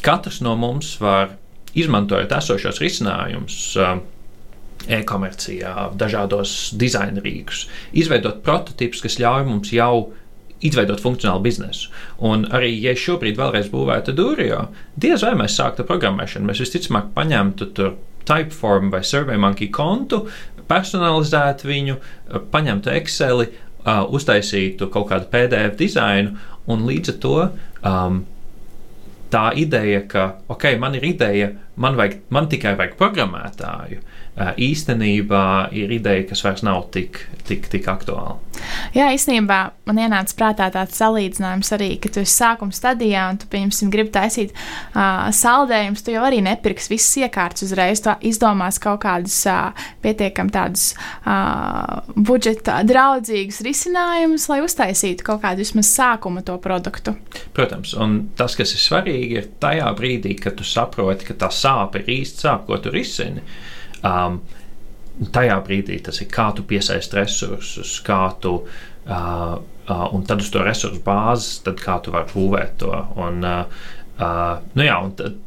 katrs 0.02 0.40
no 0.42 0.54
mums 0.58 0.94
var 1.02 1.36
izmantojot 1.78 2.32
esošos 2.38 2.82
risinājumus. 2.82 3.60
Uh, 3.78 4.00
E-komercijā, 4.90 5.92
dažādos 5.94 6.72
dizaina 6.74 7.22
rīkus, 7.22 7.68
izveidot 7.94 8.40
prototipus, 8.42 8.98
kas 9.04 9.14
ļauj 9.22 9.44
mums 9.46 9.70
jau 9.70 10.08
izveidot 10.62 10.98
funkcionālu 11.02 11.42
biznesu. 11.44 11.92
Un 12.18 12.48
arī, 12.54 12.72
ja 12.82 12.94
šobrīd 12.98 13.38
vēlreiz 13.38 13.68
būvētu 13.70 14.14
Dūrijā, 14.18 14.64
diez 14.98 15.22
vai 15.22 15.36
mēs 15.38 15.54
sāktu 15.58 15.86
programmēšanu, 15.86 16.48
mēs 16.50 16.62
visticamāk 16.64 17.12
paņemtu 17.14 17.70
tur 17.76 17.94
Typeform 18.28 18.90
vai 18.92 19.02
SurveyMonkey 19.06 19.70
kontu, 19.74 20.24
personalizētu 20.70 21.68
viņu, 21.68 21.98
paņemtu 22.52 22.92
Excel, 22.94 23.44
uh, 23.46 24.04
uztaisītu 24.14 24.88
kaut 24.92 25.10
kādu 25.10 25.28
PDF 25.32 25.76
dizainu, 25.80 26.36
un 26.70 26.86
līdz 26.86 27.14
ar 27.14 27.18
to 27.22 27.36
um, 27.42 28.22
tā 29.32 29.46
ideja, 29.58 30.04
ka, 30.08 30.26
ok, 30.52 30.74
man 30.80 30.96
ir 30.98 31.06
ideja, 31.08 31.52
man, 31.80 31.96
vajag, 31.98 32.20
man 32.34 32.48
tikai 32.52 32.74
vajag 32.78 32.98
programmētāju, 33.00 34.02
īstenībā 34.32 35.68
ir 35.76 35.92
ideja, 35.92 36.24
kas 36.30 36.40
vairs 36.44 36.62
nav 36.64 36.86
tik, 36.94 37.18
tik, 37.44 37.66
tik 37.68 37.88
aktuāla. 37.90 38.38
Jā, 38.96 39.10
īstenībā 39.12 39.58
man 39.88 39.98
ienāca 40.00 40.36
prātā 40.38 40.68
tāds 40.72 40.96
salīdzinājums 41.00 41.72
arī, 41.76 41.90
ka 42.00 42.08
tu 42.12 42.22
esi 42.22 42.32
sākuma 42.38 42.72
stadijā 42.72 43.26
un 43.28 43.40
tu, 43.40 43.48
pieņemsim, 43.52 43.90
gribi 43.92 44.12
taisīt 44.14 44.54
uh, 44.54 45.28
saldējumus, 45.36 46.04
tu 46.04 46.14
jau 46.14 46.22
arī 46.24 46.40
nepirksi 46.44 46.94
visas 46.94 47.18
iekārtas 47.26 47.66
uzreiz. 47.66 48.00
Tu 48.04 48.14
izdomās 48.30 48.80
kaut 48.82 49.02
kādus 49.04 49.36
uh, 49.50 49.84
pietiekami 50.04 50.54
tādus 50.54 50.86
uh, 50.94 52.00
budžeta 52.16 52.80
draudzīgus 52.88 53.60
risinājumus, 53.66 54.48
lai 54.52 54.62
uztaisītu 54.64 55.28
kaut 55.28 55.44
kādu 55.44 55.64
vismaz 55.64 55.92
sākuma 55.92 56.44
to 56.46 56.56
produktu. 56.62 57.18
Protams, 57.52 57.92
un 58.00 58.16
tas, 58.38 58.56
kas 58.56 58.72
ir 58.72 58.80
svarīgi, 58.80 59.42
ir 59.42 59.52
tajā 59.60 59.92
brīdī, 59.98 60.38
kad 60.40 60.56
tu 60.56 60.64
saproti, 60.64 61.28
ka 61.28 61.36
tā 61.44 61.52
sāpe 61.52 62.00
ir 62.00 62.16
īsti 62.20 62.46
sāpe, 62.46 62.70
ko 62.70 62.80
tu 62.80 62.94
risini. 62.94 63.44
Um, 64.02 64.40
tajā 65.32 65.58
brīdī 65.66 66.00
tas 66.02 66.20
ir 66.22 66.30
kā 66.32 66.50
tu 66.56 66.64
piesaisti 66.66 67.20
resursus, 67.20 67.98
kā 68.06 68.24
tu. 68.42 68.58
Uh, 69.02 69.60
uh, 69.88 70.14
un 70.14 70.26
tad 70.26 70.42
uz 70.42 70.50
to 70.54 70.62
resursu 70.62 71.00
bāzes, 71.04 71.62
tad 71.66 71.80
kā 71.82 71.98
tu 72.02 72.14
vari 72.14 72.30
būvēt 72.32 72.76
to. 72.82 72.92
Un, 73.18 73.42
uh, 73.42 73.88
uh, 74.18 74.60
nu 74.78 74.86
jā, 74.86 74.98
un 75.02 75.14
tad, 75.18 75.38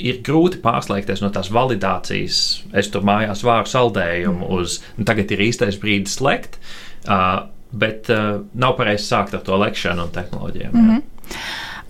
ir 0.00 0.22
grūti 0.24 0.60
pārslēgties 0.64 1.22
no 1.24 1.30
tās 1.34 1.50
validācijas. 1.52 2.38
Es 2.78 2.88
tur 2.92 3.04
mājās 3.06 3.44
vāru 3.44 3.68
saldējumu 3.68 4.46
mm. 4.46 4.54
uz, 4.56 4.78
nu, 4.96 5.06
tagad 5.08 5.32
ir 5.34 5.44
īstais 5.48 5.78
brīdis 5.80 6.18
lekt, 6.24 6.58
uh, 7.04 7.44
bet 7.72 8.08
uh, 8.12 8.40
nav 8.54 8.76
pareizi 8.80 9.08
sākt 9.08 9.36
ar 9.36 9.44
to 9.46 9.58
lekšanu 9.60 10.06
un 10.06 10.14
tehnoloģijām. 10.14 10.72
Mm 10.72 10.88
-hmm. 10.90 11.38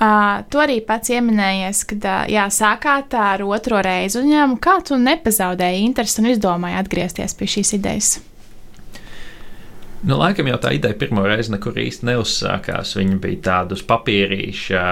Uh, 0.02 0.40
tu 0.50 0.58
arī 0.58 0.80
pats 0.82 1.12
pieminējies, 1.12 1.84
ka 1.86 1.96
uh, 2.00 2.22
jā, 2.26 2.48
sākāt 2.50 3.14
ar 3.14 3.44
otro 3.46 3.78
reizi 3.86 4.18
uzņēmumu. 4.18 4.58
Kā 4.62 4.80
tu 4.82 4.98
nepazaudēji 4.98 5.84
interesi 5.86 6.18
un 6.18 6.32
izdomāji 6.32 6.78
atgriezties 6.80 7.36
pie 7.38 7.46
šīs 7.52 7.70
idejas? 7.78 8.08
Nu, 10.02 10.16
laikam 10.18 10.50
jau 10.50 10.58
tā 10.58 10.72
ideja 10.74 10.98
pirmo 10.98 11.22
reizi 11.22 11.54
nekur 11.54 11.78
īsti 11.78 12.08
neuzsākās. 12.08 12.96
Viņa 12.98 13.20
bija 13.22 13.44
tāda 13.46 13.78
uz 13.78 13.84
papīrīša, 13.86 14.82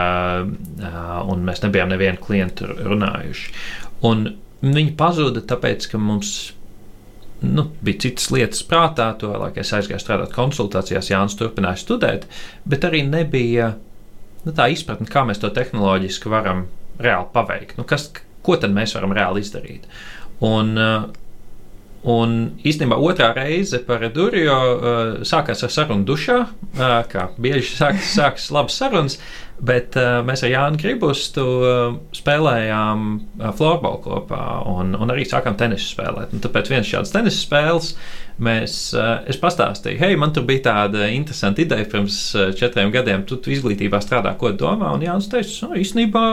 un 1.33 1.43
mēs 1.49 1.65
nebijām 1.65 1.91
nevienu 1.91 2.23
klientu 2.23 2.71
runājuši. 2.79 3.51
Un 4.07 4.25
viņa 4.63 4.95
pazuda 5.01 5.43
tāpēc, 5.51 5.91
ka 5.91 5.99
mums 5.99 6.53
nu, 7.43 7.67
bija 7.83 8.05
citas 8.07 8.31
lietas 8.31 8.63
prātā, 8.71 9.11
to 9.19 9.35
laikā 9.35 9.65
es 9.65 9.75
aizgāju 9.75 10.05
strādāt 10.05 10.39
konsultācijās, 10.39 11.11
Jānis 11.11 11.35
turpināja 11.41 11.83
studēt, 11.83 12.31
bet 12.69 12.87
arī 12.87 13.03
nebija 13.11 13.73
nu, 14.47 14.55
tā 14.57 14.69
izpratne, 14.73 15.09
kā 15.11 15.25
mēs 15.29 15.43
to 15.43 15.51
tehnoloģiski 15.55 16.33
varam 16.33 16.67
reāli 17.01 17.29
paveikt. 17.35 17.79
Nu, 17.81 17.87
kas, 17.89 18.09
ko 18.47 18.57
tad 18.61 18.75
mēs 18.77 18.95
varam 18.97 19.15
reāli 19.17 19.45
izdarīt? 19.45 19.89
Un, 20.45 20.73
uh, 20.81 21.09
Un 22.09 22.55
īstenībā 22.65 22.97
otrā 22.97 23.35
reize 23.37 23.77
par 23.85 24.01
Durio 24.15 24.57
uh, 24.57 24.99
sākās 25.27 25.61
ar 25.67 25.73
sarunu 25.73 26.07
dušā, 26.09 26.37
uh, 26.49 26.95
kā 27.11 27.27
bieži 27.37 27.75
sākas, 27.75 28.07
sākas 28.17 28.47
labas 28.57 28.79
sarunas, 28.81 29.19
bet 29.61 29.99
uh, 30.01 30.23
mēs 30.25 30.41
ar 30.47 30.53
Jānu 30.55 30.81
Gribustu 30.81 31.45
uh, 31.45 31.99
spēlējām 32.17 33.03
uh, 33.13 33.51
floorbola 33.59 34.01
kopā 34.01 34.45
un, 34.71 34.95
un 34.97 35.13
arī 35.13 35.27
sākām 35.29 35.59
tenisu 35.61 35.91
spēlēt. 35.91 36.33
Un 36.33 36.41
tāpēc 36.41 36.71
viens 36.73 36.89
šāds 36.89 37.13
tenisa 37.13 37.43
spēles 37.43 37.91
mēs, 38.41 38.79
uh, 38.97 39.19
es 39.29 39.37
pastāstīju, 39.43 40.01
hei, 40.01 40.17
man 40.17 40.33
tur 40.33 40.49
bija 40.49 40.71
tāda 40.71 41.11
interesanta 41.13 41.61
ideja 41.67 41.85
pirms 41.85 42.23
četriem 42.57 42.95
gadiem, 42.97 43.29
tu, 43.29 43.37
tu 43.37 43.53
izglītībā 43.53 44.01
strādā, 44.01 44.33
ko 44.41 44.55
domā, 44.57 44.95
un 44.97 45.05
Jānis 45.05 45.29
teica, 45.29 45.53
no, 45.67 45.77
īstenībā 45.77 46.25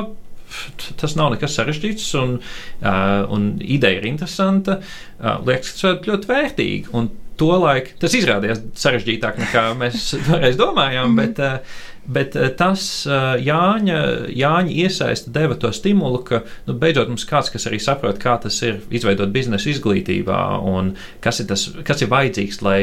tas 1.01 1.17
nav 1.19 1.33
nekas 1.35 1.57
sarežģīts, 1.59 2.09
un, 2.21 2.37
uh, 2.39 3.23
un 3.33 3.53
ideja 3.61 4.01
ir 4.01 4.09
interesanta. 4.09 4.79
Uh, 5.17 5.37
liekas, 5.47 5.75
ka 5.75 5.79
tas 5.81 5.89
ir 6.01 6.11
ļoti 6.13 6.31
vērtīgi. 6.31 6.93
Un 6.97 7.11
tolaik 7.37 7.93
tas 8.01 8.15
izrādījās 8.17 8.63
sarežģītāk 8.81 9.37
nekā 9.43 9.67
mēs 9.77 10.09
toreiz 10.29 10.57
domājām, 10.59 11.13
mm. 11.13 11.21
bet, 11.21 11.43
uh, 11.43 11.85
Bet 12.07 12.35
eh, 12.39 12.51
tas 12.55 12.81
eh, 13.03 13.25
Jāņa, 13.43 13.97
Jāņa 14.31 14.75
iesaista 14.83 15.31
deva 15.35 15.57
to 15.59 15.73
stimulu, 15.75 16.21
ka 16.27 16.41
nu, 16.67 16.75
beidzot 16.79 17.11
mums 17.11 17.27
kāds, 17.27 17.51
kas 17.51 17.67
arī 17.67 17.81
saprot, 17.83 18.19
kā 18.21 18.37
tas 18.43 18.61
ir 18.63 18.79
izveidot 18.95 19.33
biznesa 19.33 19.67
izglītībā 19.73 20.39
un 20.63 20.93
kas 21.23 21.43
ir, 21.43 21.49
tas, 21.51 21.67
kas 21.87 22.03
ir 22.03 22.11
vajadzīgs, 22.13 22.61
lai 22.63 22.77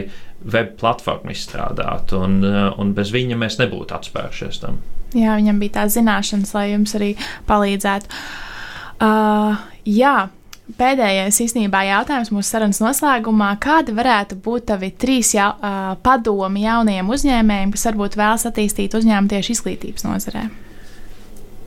web 0.45 0.75
platformu 0.81 1.33
izstrādātu. 1.33 2.21
Un, 2.21 2.37
eh, 2.45 2.69
un 2.81 2.93
bez 2.97 3.15
viņa 3.17 3.41
mēs 3.41 3.57
nebūtu 3.63 3.97
atspērušies 3.97 4.61
tam. 4.67 4.83
Jā, 5.15 5.37
viņam 5.39 5.61
bija 5.63 5.79
tā 5.79 5.85
zināšanas, 5.95 6.55
lai 6.57 6.71
jums 6.73 6.95
arī 6.99 7.13
palīdzētu. 7.49 8.23
Uh, 9.05 9.61
jā, 9.87 10.17
Pēdējais 10.65 11.37
īstenībā 11.45 11.83
jautājums 11.85 12.31
mūsu 12.33 12.55
sarunas 12.55 12.79
noslēgumā. 12.81 13.51
Kādi 13.61 13.93
varētu 13.93 14.39
būt 14.41 14.65
tavi 14.71 14.89
trīs 14.97 15.35
jau, 15.37 15.51
uh, 15.61 15.91
padomi 16.01 16.63
jaunajiem 16.65 17.11
uzņēmējiem, 17.13 17.75
kas 17.75 17.85
varbūt 17.91 18.17
vēlas 18.17 18.47
attīstīt 18.49 18.97
uzņēmumu 18.97 19.29
tieši 19.35 19.53
izglītības 19.59 20.07
nozarē? 20.09 20.47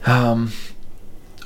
Um, 0.02 0.48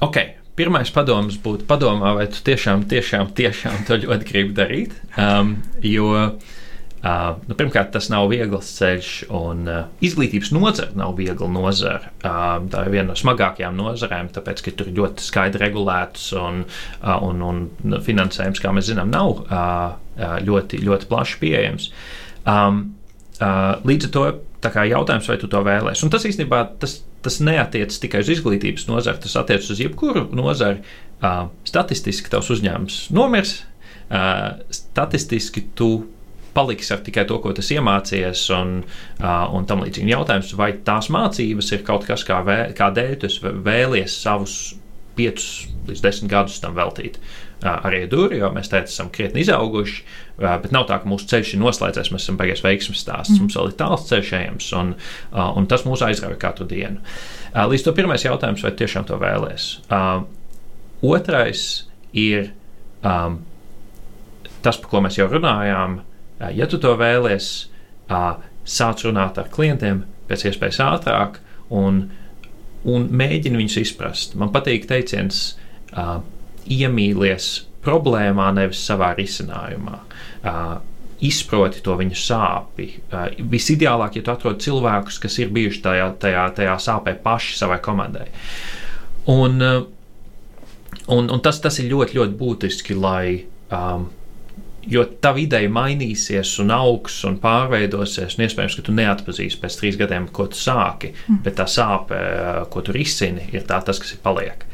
ok. 0.01 0.25
Pirmais 0.57 0.91
padoms 0.93 1.37
būtu 1.41 1.65
padomā, 1.69 2.11
vai 2.17 2.27
tu 2.33 2.41
tiešām, 2.45 2.87
tiešām, 2.89 3.31
tiešām 3.37 3.87
to 3.89 3.97
ļoti 4.01 4.29
gribi 4.29 4.57
darīt. 4.57 4.97
Um, 5.21 5.55
jo 5.85 6.09
uh, 6.13 6.57
Uh, 7.03 7.33
nu, 7.49 7.57
pirmkārt, 7.59 7.89
tas 7.91 8.07
nav 8.13 8.29
viegls 8.31 8.69
ceļš, 8.77 9.09
un 9.35 9.65
uh, 9.67 9.79
izglītības 10.07 10.53
nozare 10.55 10.95
nav 10.95 11.17
viegla 11.19 11.49
nozare. 11.51 12.13
Uh, 12.23 12.61
tā 12.71 12.85
ir 12.87 12.93
viena 12.95 13.09
no 13.09 13.17
smagākajām 13.19 13.75
nozarēm, 13.75 14.31
tāpēc, 14.37 14.63
ka 14.63 14.75
tur 14.79 14.93
ir 14.93 15.01
ļoti 15.01 15.27
skaidri 15.27 15.65
regulēts 15.65 16.29
un, 16.39 16.63
uh, 17.01 17.17
un, 17.27 17.43
un 17.43 17.99
finansējums, 18.07 18.63
kā 18.63 18.71
mēs 18.77 18.93
zinām, 18.93 19.11
nav 19.11 19.43
uh, 19.43 19.97
ļoti, 20.47 20.79
ļoti 20.87 21.11
plaši 21.11 21.43
pieejams. 21.43 21.91
Um, 22.47 22.81
uh, 23.41 23.83
līdz 23.83 24.09
ar 24.09 24.15
to 24.15 24.25
kā, 24.71 24.87
jautājums, 24.87 25.27
vai 25.27 25.41
tu 25.43 25.51
to 25.51 25.67
vēlēsies. 25.67 26.07
Un 26.07 26.15
tas 26.15 26.31
īstenībā 26.31 26.63
tas, 26.83 27.01
tas 27.27 27.43
neatiecas 27.43 27.99
tikai 28.03 28.23
uz 28.23 28.31
izglītības 28.37 28.87
nozari, 28.91 29.25
tas 29.27 29.35
attiecas 29.43 29.75
uz 29.75 29.83
jebkuru 29.83 30.29
nozari. 30.39 30.85
Uh, 31.23 31.49
statistiski 31.67 32.31
tavs 32.31 32.55
uzņēmums 32.55 33.05
nomirs, 33.15 33.61
uh, 34.11 34.63
statistiski 34.75 35.67
tu 35.79 35.95
paliksi 36.55 36.95
ar 36.95 37.03
tikai 37.05 37.25
to, 37.29 37.39
ko 37.43 37.53
tas 37.57 37.71
iemācījies, 37.75 38.45
un, 38.57 38.75
uh, 39.23 39.45
un 39.57 39.67
tam 39.69 39.85
līdzīgi. 39.85 40.13
Jautājums, 40.13 40.53
vai 40.59 40.73
tās 40.87 41.11
mācības 41.13 41.73
ir 41.77 41.87
kaut 41.87 42.07
kas, 42.09 42.25
kā 42.29 42.43
vē, 42.47 42.61
kādēļ 42.79 43.15
tu 43.23 43.33
vēlies 43.65 44.17
savus 44.25 44.57
piecus 45.17 45.69
līdz 45.89 46.03
desmit 46.05 46.31
gadus 46.33 46.61
tam 46.63 46.77
veltīt. 46.79 47.19
Uh, 47.63 47.77
arī 47.87 48.03
dūri, 48.11 48.41
jo 48.41 48.51
mēs 48.55 48.73
teicu, 48.73 48.91
esam 48.91 49.11
krietni 49.15 49.45
izauguši, 49.45 50.01
uh, 50.03 50.57
bet 50.65 50.73
nav 50.75 50.89
tā, 50.89 50.99
ka 51.03 51.09
mūsu 51.09 51.29
ceļš 51.31 51.55
ir 51.55 51.63
noslēdzies, 51.63 52.11
mēs 52.15 52.27
esam 52.27 52.41
beigas 52.41 52.65
veiksmes 52.65 53.05
stāsts. 53.05 53.37
Mm. 53.37 53.47
Mums 53.47 53.59
vēl 53.61 53.71
ir 53.71 53.79
tāls 53.79 54.09
ceļš 54.09 54.33
ejams, 54.41 54.73
un, 54.81 54.97
un 55.33 55.71
tas 55.71 55.87
mūs 55.87 56.03
aizrauja 56.05 56.41
katru 56.43 56.67
dienu. 56.69 57.05
Līdz 57.53 57.87
to 57.87 57.95
pirmais 57.95 58.25
jautājums, 58.25 58.65
vai 58.65 58.73
tiešām 58.81 59.07
to 59.07 59.21
vēlēs. 59.21 59.69
Otrais 61.03 61.63
ir 62.17 62.51
um, 63.05 63.41
tas, 64.63 64.79
par 64.79 64.89
ko 64.91 65.03
mēs 65.05 65.19
jau 65.19 65.29
runājām, 65.31 66.01
Ja 66.51 66.67
tu 66.67 66.81
to 66.83 66.95
vēlies, 66.99 67.51
sāc 68.09 69.05
runāt 69.07 69.39
ar 69.39 69.51
klientiem 69.53 70.05
pēc 70.29 70.47
iespējas 70.51 70.81
ātrāk 70.85 71.39
un, 71.75 72.05
un 72.89 73.09
mēģini 73.11 73.61
viņus 73.61 73.79
izprast. 73.83 74.37
Man 74.39 74.53
patīk 74.55 74.87
teiciens, 74.91 75.43
iemīlies 76.67 77.51
problēmā, 77.83 78.53
nevis 78.57 78.83
savā 78.87 79.13
risinājumā. 79.19 79.99
Izproti 81.23 81.83
to 81.87 81.95
viņa 81.99 82.19
sāpi. 82.19 82.89
Visideālāk, 83.51 84.19
ja 84.19 84.27
tu 84.27 84.33
atrod 84.35 84.63
cilvēkus, 84.63 85.21
kas 85.23 85.39
ir 85.39 85.53
bijuši 85.55 85.83
tajā, 85.85 86.09
tajā, 86.23 86.47
tajā 86.57 86.79
sāpē 86.83 87.15
paši 87.23 87.59
savai 87.61 87.79
komandai. 87.83 88.27
Un, 89.31 89.63
un, 89.63 91.31
un 91.31 91.43
tas, 91.45 91.61
tas 91.63 91.79
ir 91.79 91.93
ļoti, 91.93 92.19
ļoti 92.19 92.39
būtiski, 92.41 92.99
lai 92.99 93.45
um, 93.71 94.09
Jo 94.91 95.05
tā 95.23 95.31
ideja 95.39 95.71
mainīsies, 95.71 96.57
un 96.63 96.73
augs 96.75 97.21
un 97.29 97.37
pārveidosies. 97.43 98.35
Un 98.35 98.47
iespējams, 98.49 98.79
ka 98.79 98.87
tu 98.89 98.95
neatpazīsi 98.97 99.61
pēc 99.63 99.77
trīs 99.79 99.99
gadiem, 100.01 100.27
ko 100.35 100.49
tu 100.51 100.59
sāki, 100.59 101.13
mm. 101.15 101.43
bet 101.45 101.59
tā 101.61 101.69
sāpe, 101.71 102.19
ko 102.73 102.83
tu 102.83 102.95
risini, 102.97 103.47
ir 103.55 103.67
tā, 103.69 103.79
tas, 103.87 104.01
kas 104.03 104.17
ir 104.17 104.23
paliek. 104.25 104.67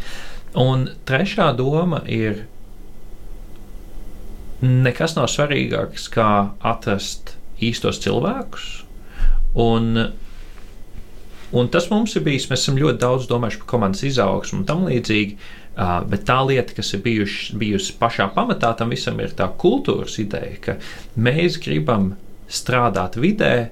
Un 0.59 0.87
trešā 1.09 1.51
doma 1.59 2.01
ir, 2.09 2.47
nekas 4.65 5.19
nav 5.19 5.29
svarīgāks 5.29 6.09
kā 6.15 6.31
atrast 6.67 7.37
īstos 7.61 8.01
cilvēkus. 8.01 8.71
Un, 9.59 10.09
un 11.53 11.71
tas 11.73 11.89
mums 11.93 12.17
ir 12.17 12.25
bijis, 12.25 12.49
mēs 12.49 12.65
esam 12.65 12.81
ļoti 12.81 13.03
daudz 13.03 13.29
domājuši 13.29 13.61
par 13.63 13.73
komandas 13.77 14.05
izaugsmu 14.09 14.63
un 14.63 14.69
tam 14.69 14.89
līdzīgi. 14.89 15.37
Uh, 15.79 16.01
bet 16.11 16.25
tā 16.27 16.41
lieta, 16.43 16.75
kas 16.75 16.91
ir 16.97 17.05
bijuši, 17.05 17.55
bijusi 17.61 17.93
pašā 18.01 18.25
pamatā 18.35 18.73
tam 18.75 18.91
visam, 18.91 19.21
ir 19.23 19.31
tā 19.39 19.47
kultūras 19.63 20.17
ideja, 20.19 20.57
ka 20.65 20.75
mēs 21.15 21.61
gribam 21.63 22.17
strādāt 22.51 23.15
vidē, 23.21 23.69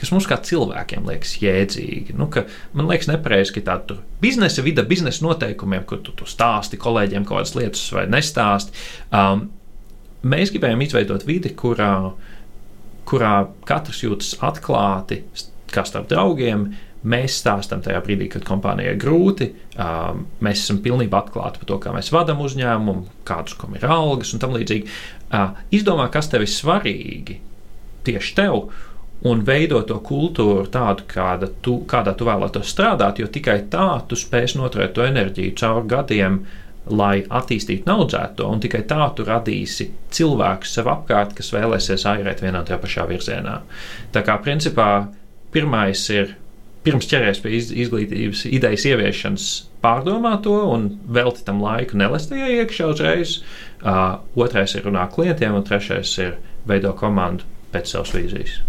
kas 0.00 0.10
mums 0.10 0.26
kā 0.28 0.38
cilvēkiem 0.42 1.06
liekas 1.08 1.36
jēdzīgi. 1.42 2.16
Nu, 2.18 2.28
man 2.74 2.88
liekas, 2.90 3.08
nepareizi, 3.10 3.54
ka 3.54 3.64
tāda 3.68 3.98
biznesa 4.22 4.64
vide, 4.66 4.82
biznesa 4.88 5.24
noteikumiem, 5.26 5.84
kur 5.88 6.02
tu, 6.04 6.14
tu 6.18 6.26
stāsti 6.28 6.80
kolēģiem 6.80 7.26
kaut 7.28 7.44
kādas 7.44 7.54
lietas 7.58 7.84
vai 7.94 8.06
nestāsti. 8.10 8.74
Um, 9.14 9.46
mēs 10.26 10.52
gribējām 10.54 10.82
izveidot 10.84 11.26
vidi, 11.28 11.54
kurā, 11.54 11.92
kurā 13.08 13.34
katrs 13.68 14.02
jūtas 14.04 14.34
atklāti, 14.44 15.22
kā 15.74 15.86
starp 15.86 16.10
draugiem, 16.10 16.72
Mēs 17.04 17.36
stāstām 17.42 17.82
tajā 17.84 18.00
brīdī, 18.04 18.30
kad 18.32 18.46
kompānijai 18.48 18.94
ir 18.94 19.00
grūti, 19.00 19.50
mēs 20.44 20.62
esam 20.62 20.78
pilnībā 20.84 21.20
atklāti 21.20 21.60
par 21.60 21.68
to, 21.68 21.76
kā 21.82 21.92
mēs 21.92 22.08
vadām 22.14 22.40
uzņēmumu, 22.40 23.20
kādas 23.28 23.58
ir 23.76 23.84
algas 23.92 24.32
un 24.32 24.40
tam 24.40 24.56
līdzīgi. 24.56 24.88
Izdomā, 25.76 26.08
kas 26.12 26.30
tev 26.32 26.46
ir 26.46 26.52
svarīgi 26.52 27.38
tieši 28.08 28.34
tev, 28.38 28.70
un 29.28 29.40
veido 29.44 29.80
to 29.88 29.98
kultūru 30.04 30.66
tādu, 30.72 31.06
kāda 31.08 31.48
tu, 31.64 31.78
kādā 31.88 32.12
tu 32.16 32.26
vēlētos 32.28 32.72
strādāt, 32.72 33.20
jo 33.20 33.28
tikai 33.32 33.62
tā 33.72 33.88
tu 34.08 34.16
spēsi 34.20 34.58
noturēt 34.60 34.92
to 34.96 35.04
enerģiju 35.04 35.56
cauri 35.60 35.90
gadiem, 35.92 36.38
lai 36.92 37.22
attīstītu 37.24 37.88
un 37.88 37.94
audzētu 37.94 38.36
to, 38.40 38.48
un 38.52 38.60
tikai 38.60 38.82
tā 38.88 39.06
tu 39.16 39.24
radīsi 39.24 39.86
cilvēkus 40.12 40.74
sev 40.76 40.90
apkārt, 40.92 41.32
kas 41.36 41.52
vēlēsies 41.54 42.04
airēt 42.10 42.42
vienā 42.44 42.60
un 42.60 42.68
tajā 42.68 42.80
pašā 42.82 43.06
virzienā. 43.08 43.54
Tā 44.12 44.24
kā 44.26 44.36
principā 44.44 44.88
pirmais 45.54 46.02
ir 46.12 46.34
pirms 46.84 47.08
ķeries 47.10 47.40
pie 47.44 47.54
izglītības 47.58 48.44
idejas 48.50 48.84
ieviešanas, 48.90 49.48
pārdomā 49.84 50.36
to 50.44 50.56
un 50.70 50.90
velti 51.16 51.44
tam 51.46 51.62
laiku, 51.64 51.98
nelest 52.00 52.32
tajā 52.32 52.50
iekšā 52.60 52.90
uzreiz. 52.92 53.38
Uh, 53.84 54.20
otrais 54.40 54.76
ir 54.76 54.86
runāt 54.86 55.12
klientiem, 55.16 55.56
un 55.56 55.64
trešais 55.66 56.12
ir 56.22 56.36
veido 56.68 56.94
komandu 56.96 57.44
pēc 57.74 57.92
savas 57.92 58.14
vīzijas. 58.16 58.60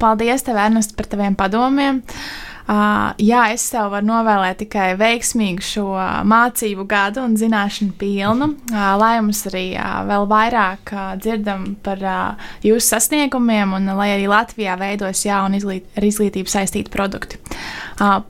Paldies, 0.00 0.42
tev, 0.42 0.58
Ernest, 0.58 0.96
par 0.98 1.06
taviem 1.10 1.36
padomiem. 1.38 2.00
Uh, 2.00 2.49
Uh, 2.68 3.10
jā, 3.18 3.46
es 3.54 3.64
tev 3.72 3.88
varu 3.94 4.06
novēlēt 4.06 4.60
tikai 4.62 4.92
veiksmīgu 5.00 5.64
šo 5.64 5.86
mācību 6.28 6.84
gadu 6.90 7.24
un 7.24 7.36
zināšanu 7.40 7.96
pilnu, 7.98 8.50
uh, 8.70 8.82
lai 9.00 9.14
mums 9.24 9.40
arī 9.50 9.64
uh, 9.74 10.02
vēl 10.06 10.26
vairāk 10.30 10.92
uh, 10.94 11.06
dzirdam 11.20 11.72
par 11.82 12.04
uh, 12.04 12.50
jūsu 12.66 12.84
sasniegumiem 12.92 13.72
un 13.78 13.90
lai 13.98 14.12
arī 14.16 14.28
Latvijā 14.30 14.76
veidos 14.80 15.24
jauni 15.26 15.58
izglīt, 15.58 15.88
ar 15.96 16.06
izglītību 16.06 16.52
saistīti 16.52 16.92
produkti. 16.92 17.40
Uh, 17.98 18.20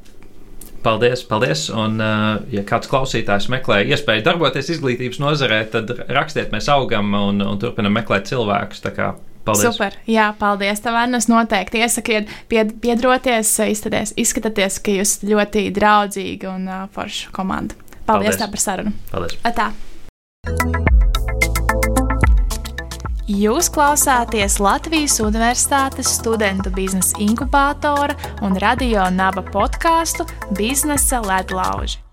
Paldies, 0.81 1.21
paldies. 1.29 1.67
Un, 1.77 2.01
ja 2.49 2.63
kāds 2.65 2.89
klausītājs 2.89 3.51
meklē 3.53 3.83
iespēju 3.93 4.25
darboties 4.25 4.71
izglītības 4.73 5.21
nozarē, 5.21 5.59
tad 5.75 5.93
rakstiet, 6.09 6.49
mēs 6.55 6.71
augam 6.73 7.13
un, 7.19 7.43
un 7.45 7.61
turpinam 7.61 7.93
meklēt 7.99 8.31
cilvēkus. 8.31 8.81
Paldies. 9.45 9.73
Super. 9.73 9.97
Jā, 10.11 10.31
paldies. 10.39 10.83
Tev, 10.85 10.97
Anna, 11.01 11.21
noteikti 11.33 11.81
iesakiet, 11.81 12.29
pied, 12.51 12.75
piedroties, 12.83 13.55
izskaties, 13.73 14.13
izskatāties, 14.21 14.81
ka 14.85 14.97
jūs 15.01 15.17
ļoti 15.25 15.69
draudzīgi 15.77 16.51
un 16.51 16.69
uh, 16.69 16.85
forša 16.95 17.33
komanda. 17.37 17.79
Paldies, 18.05 18.37
paldies. 18.37 18.51
par 18.53 18.65
sarunu. 18.67 18.95
Paldies. 19.13 19.39
Atā. 19.47 19.71
Jūs 23.31 23.69
klausāties 23.71 24.59
Latvijas 24.59 25.21
Universitātes 25.23 26.17
studentu 26.19 26.73
biznesa 26.75 27.15
inkubātora 27.23 28.19
un 28.43 28.59
radio 28.59 29.07
naba 29.15 29.45
podkāstu 29.47 30.27
Biznesa 30.59 31.23
ledlauži. 31.23 32.10